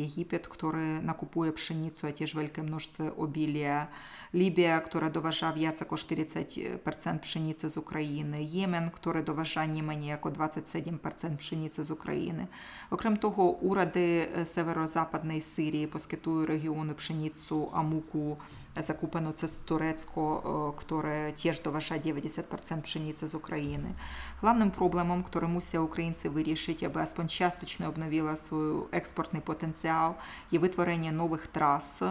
[0.00, 3.86] Egipet, który nakupuje pszenicę, a też wielkie mnóstwo obilia,
[4.34, 10.30] Libia, która doważa więcej jako 40% pszenicy z Ukrainy, Jemen, który doważa nie mniej jako
[10.30, 12.46] 27% pszenicy z Ukrainy.
[12.90, 18.36] Okrem того, уряди северо-западної Сирії посkytują регіону пшеницю, амуку,
[18.82, 23.94] zakupiono przez Turecko, które też doważa 90% pszenicy z Ukrainy.
[24.40, 30.14] Главним проблемом, który мусять українці вирішити, аби Аспон часточно обновила свій експортний потенціал,
[30.50, 32.02] є витворення нових трас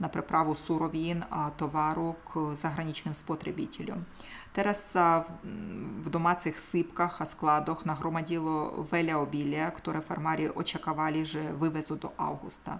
[0.00, 4.04] на приправу суровин, а товару к заграничним спотребителям.
[4.54, 4.94] Teraz
[6.04, 12.78] w domacych sypkach, a składach nagromadziło wiele obilia, które farmari oczekiwali, że wywiezą do augusta.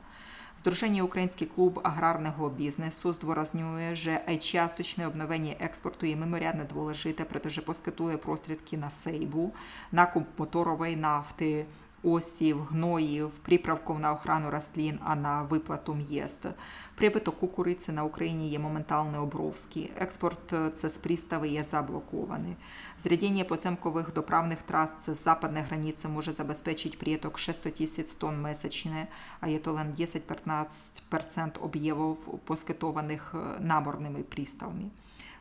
[0.59, 8.16] Zdrużenie Український клуб Аграрного бізнесу здворазнює, що часточне обновлення експорту і меморіально дволежите, protože поскитує
[8.16, 9.53] прострідки на сейбу,
[9.92, 11.66] накуп моторової нафти,
[12.03, 16.46] осів, гноїв, приправків на охрану рослин, а на виплату м'єст.
[16.94, 19.92] Прибиток кукуриці на Україні є моментально обровський.
[19.98, 22.57] Експорт це з пристави є заблокований.
[23.00, 29.07] Зрядіння поземкових доправних трас це з западної границі може забезпечити приток 600 тисяч тонн месячне,
[29.40, 34.90] а є то лен 10-15% об'ємів поскитованих наборними приставами.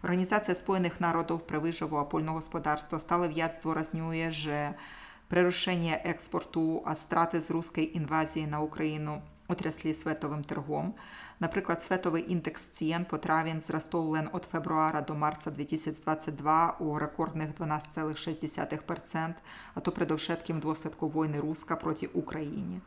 [0.03, 4.69] Організація Споєних Народів при виживу опольного господарства стала в'ядство разнює, що
[5.31, 10.93] Прирушення експорту, а страти з руської інвазії на Україну отрясли световим торгом.
[11.39, 17.49] Наприклад, световий індекс цін по травень зростав лен від февруара до марта 2022 у рекордних
[17.49, 19.33] 12,6%,
[19.75, 22.81] а то предовшетким дослідку війни Руска проти України.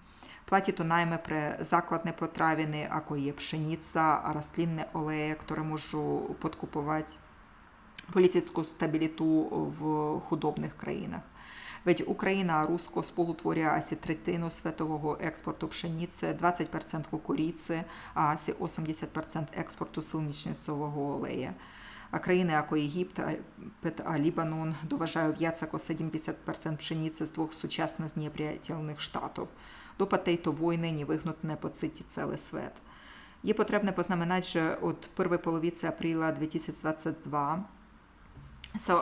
[0.44, 7.12] Платі то найме при закладне потравини, ако є пшениця, а рослинне олеє, яке можу подкупувати
[8.12, 9.26] політичну стабіліту
[9.78, 11.20] в худобних країнах.
[11.84, 17.82] Ведь Україна русько сполутворює асі третину світового експорту пшениці, 20% кукуріці,
[18.14, 21.54] а асі 80% експорту силнічницового олея.
[22.10, 23.20] А країни, як Єгипт,
[24.04, 29.48] а Лібанон, доважають яцако 70% пшениці з двох сучасно знеприятельних штатів.
[29.98, 32.72] До патейто війни невигнутне поцити цілий світ.
[33.42, 37.64] Є потрібно познаменати, що від першої половиці апреля 2022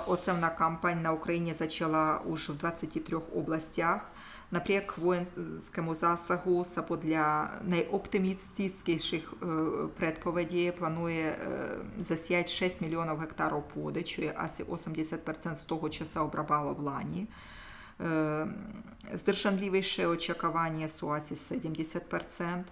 [0.07, 4.11] Основна кампанія на Україні почала уже в 23 областях.
[4.51, 6.65] Напряг воїнському засагу
[7.03, 9.35] для найоптимістичніших
[9.97, 11.37] предповідей планує
[12.09, 17.27] засіяти 6 мільйонів гектарів плоди, що asi 80% з того часу обрабало в лані.
[19.15, 22.63] Здержанливіше очікування су asi 70%.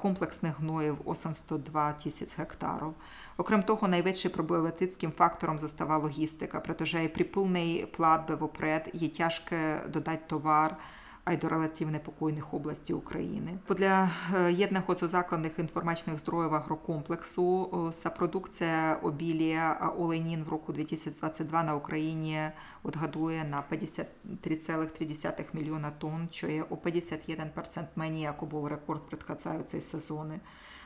[0.00, 2.94] комплексних гноїв 802 тисяч гектарів.
[3.36, 10.22] Окрім того, найвищим проблематичним фактором зостава логістика, протеже при повній платбі вопред є тяжке додати
[10.26, 10.76] товар,
[11.24, 13.58] а й до релативно покойних областей України.
[13.66, 14.10] Подля
[14.50, 15.24] єдного з
[15.58, 22.50] інформаційних здроїв агрокомплексу са продукція обілія оленін в року 2022 на Україні
[22.84, 30.40] odgaduje на 53,3 мільйона тонн, що є о 51% мені, як був рекорд предхацаюцей сезони.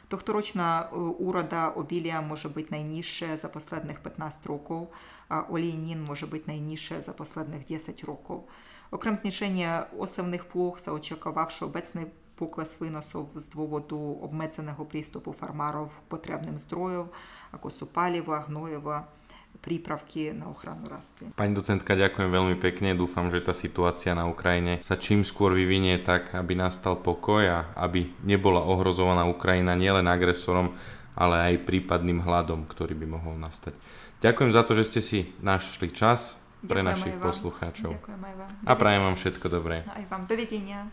[0.08, 4.88] Тогторочна урода обілія може бути найніжче за останніх 15 років,
[5.28, 8.40] а олійнін може бути найніжче за останніх 10 років.
[8.91, 12.05] Окрім зниження осевних плох, заочікувавши обecny
[12.39, 17.11] pokles wynosów z powodu obmedzenego prístupu farmárov k potrebným zdrojom,
[17.51, 19.11] ako sú paliva, hnojiva,
[19.59, 21.35] prípravky na ochranu rastlín.
[21.35, 22.95] Pani docentka, ďakujem veľmi pekne.
[22.95, 27.59] Dúfam, že tá situácia na Ukrajine sa čím skôr vyvinie tak, aby nastal pokoj a
[27.75, 30.79] aby nebola ohrozovaná Ukrajina nielen agresorom,
[31.11, 33.75] ale aj prípadným hladom, ktorý by mohol nastať.
[34.23, 37.90] Ďakujem za to, že ste si našli čas pre Ďakujem našich poslucháčov.
[37.94, 38.50] Ďakujem aj vám.
[38.64, 39.76] A prajem vám všetko dobré.
[39.84, 40.22] Aj vám.
[40.24, 40.90] Dovidenia.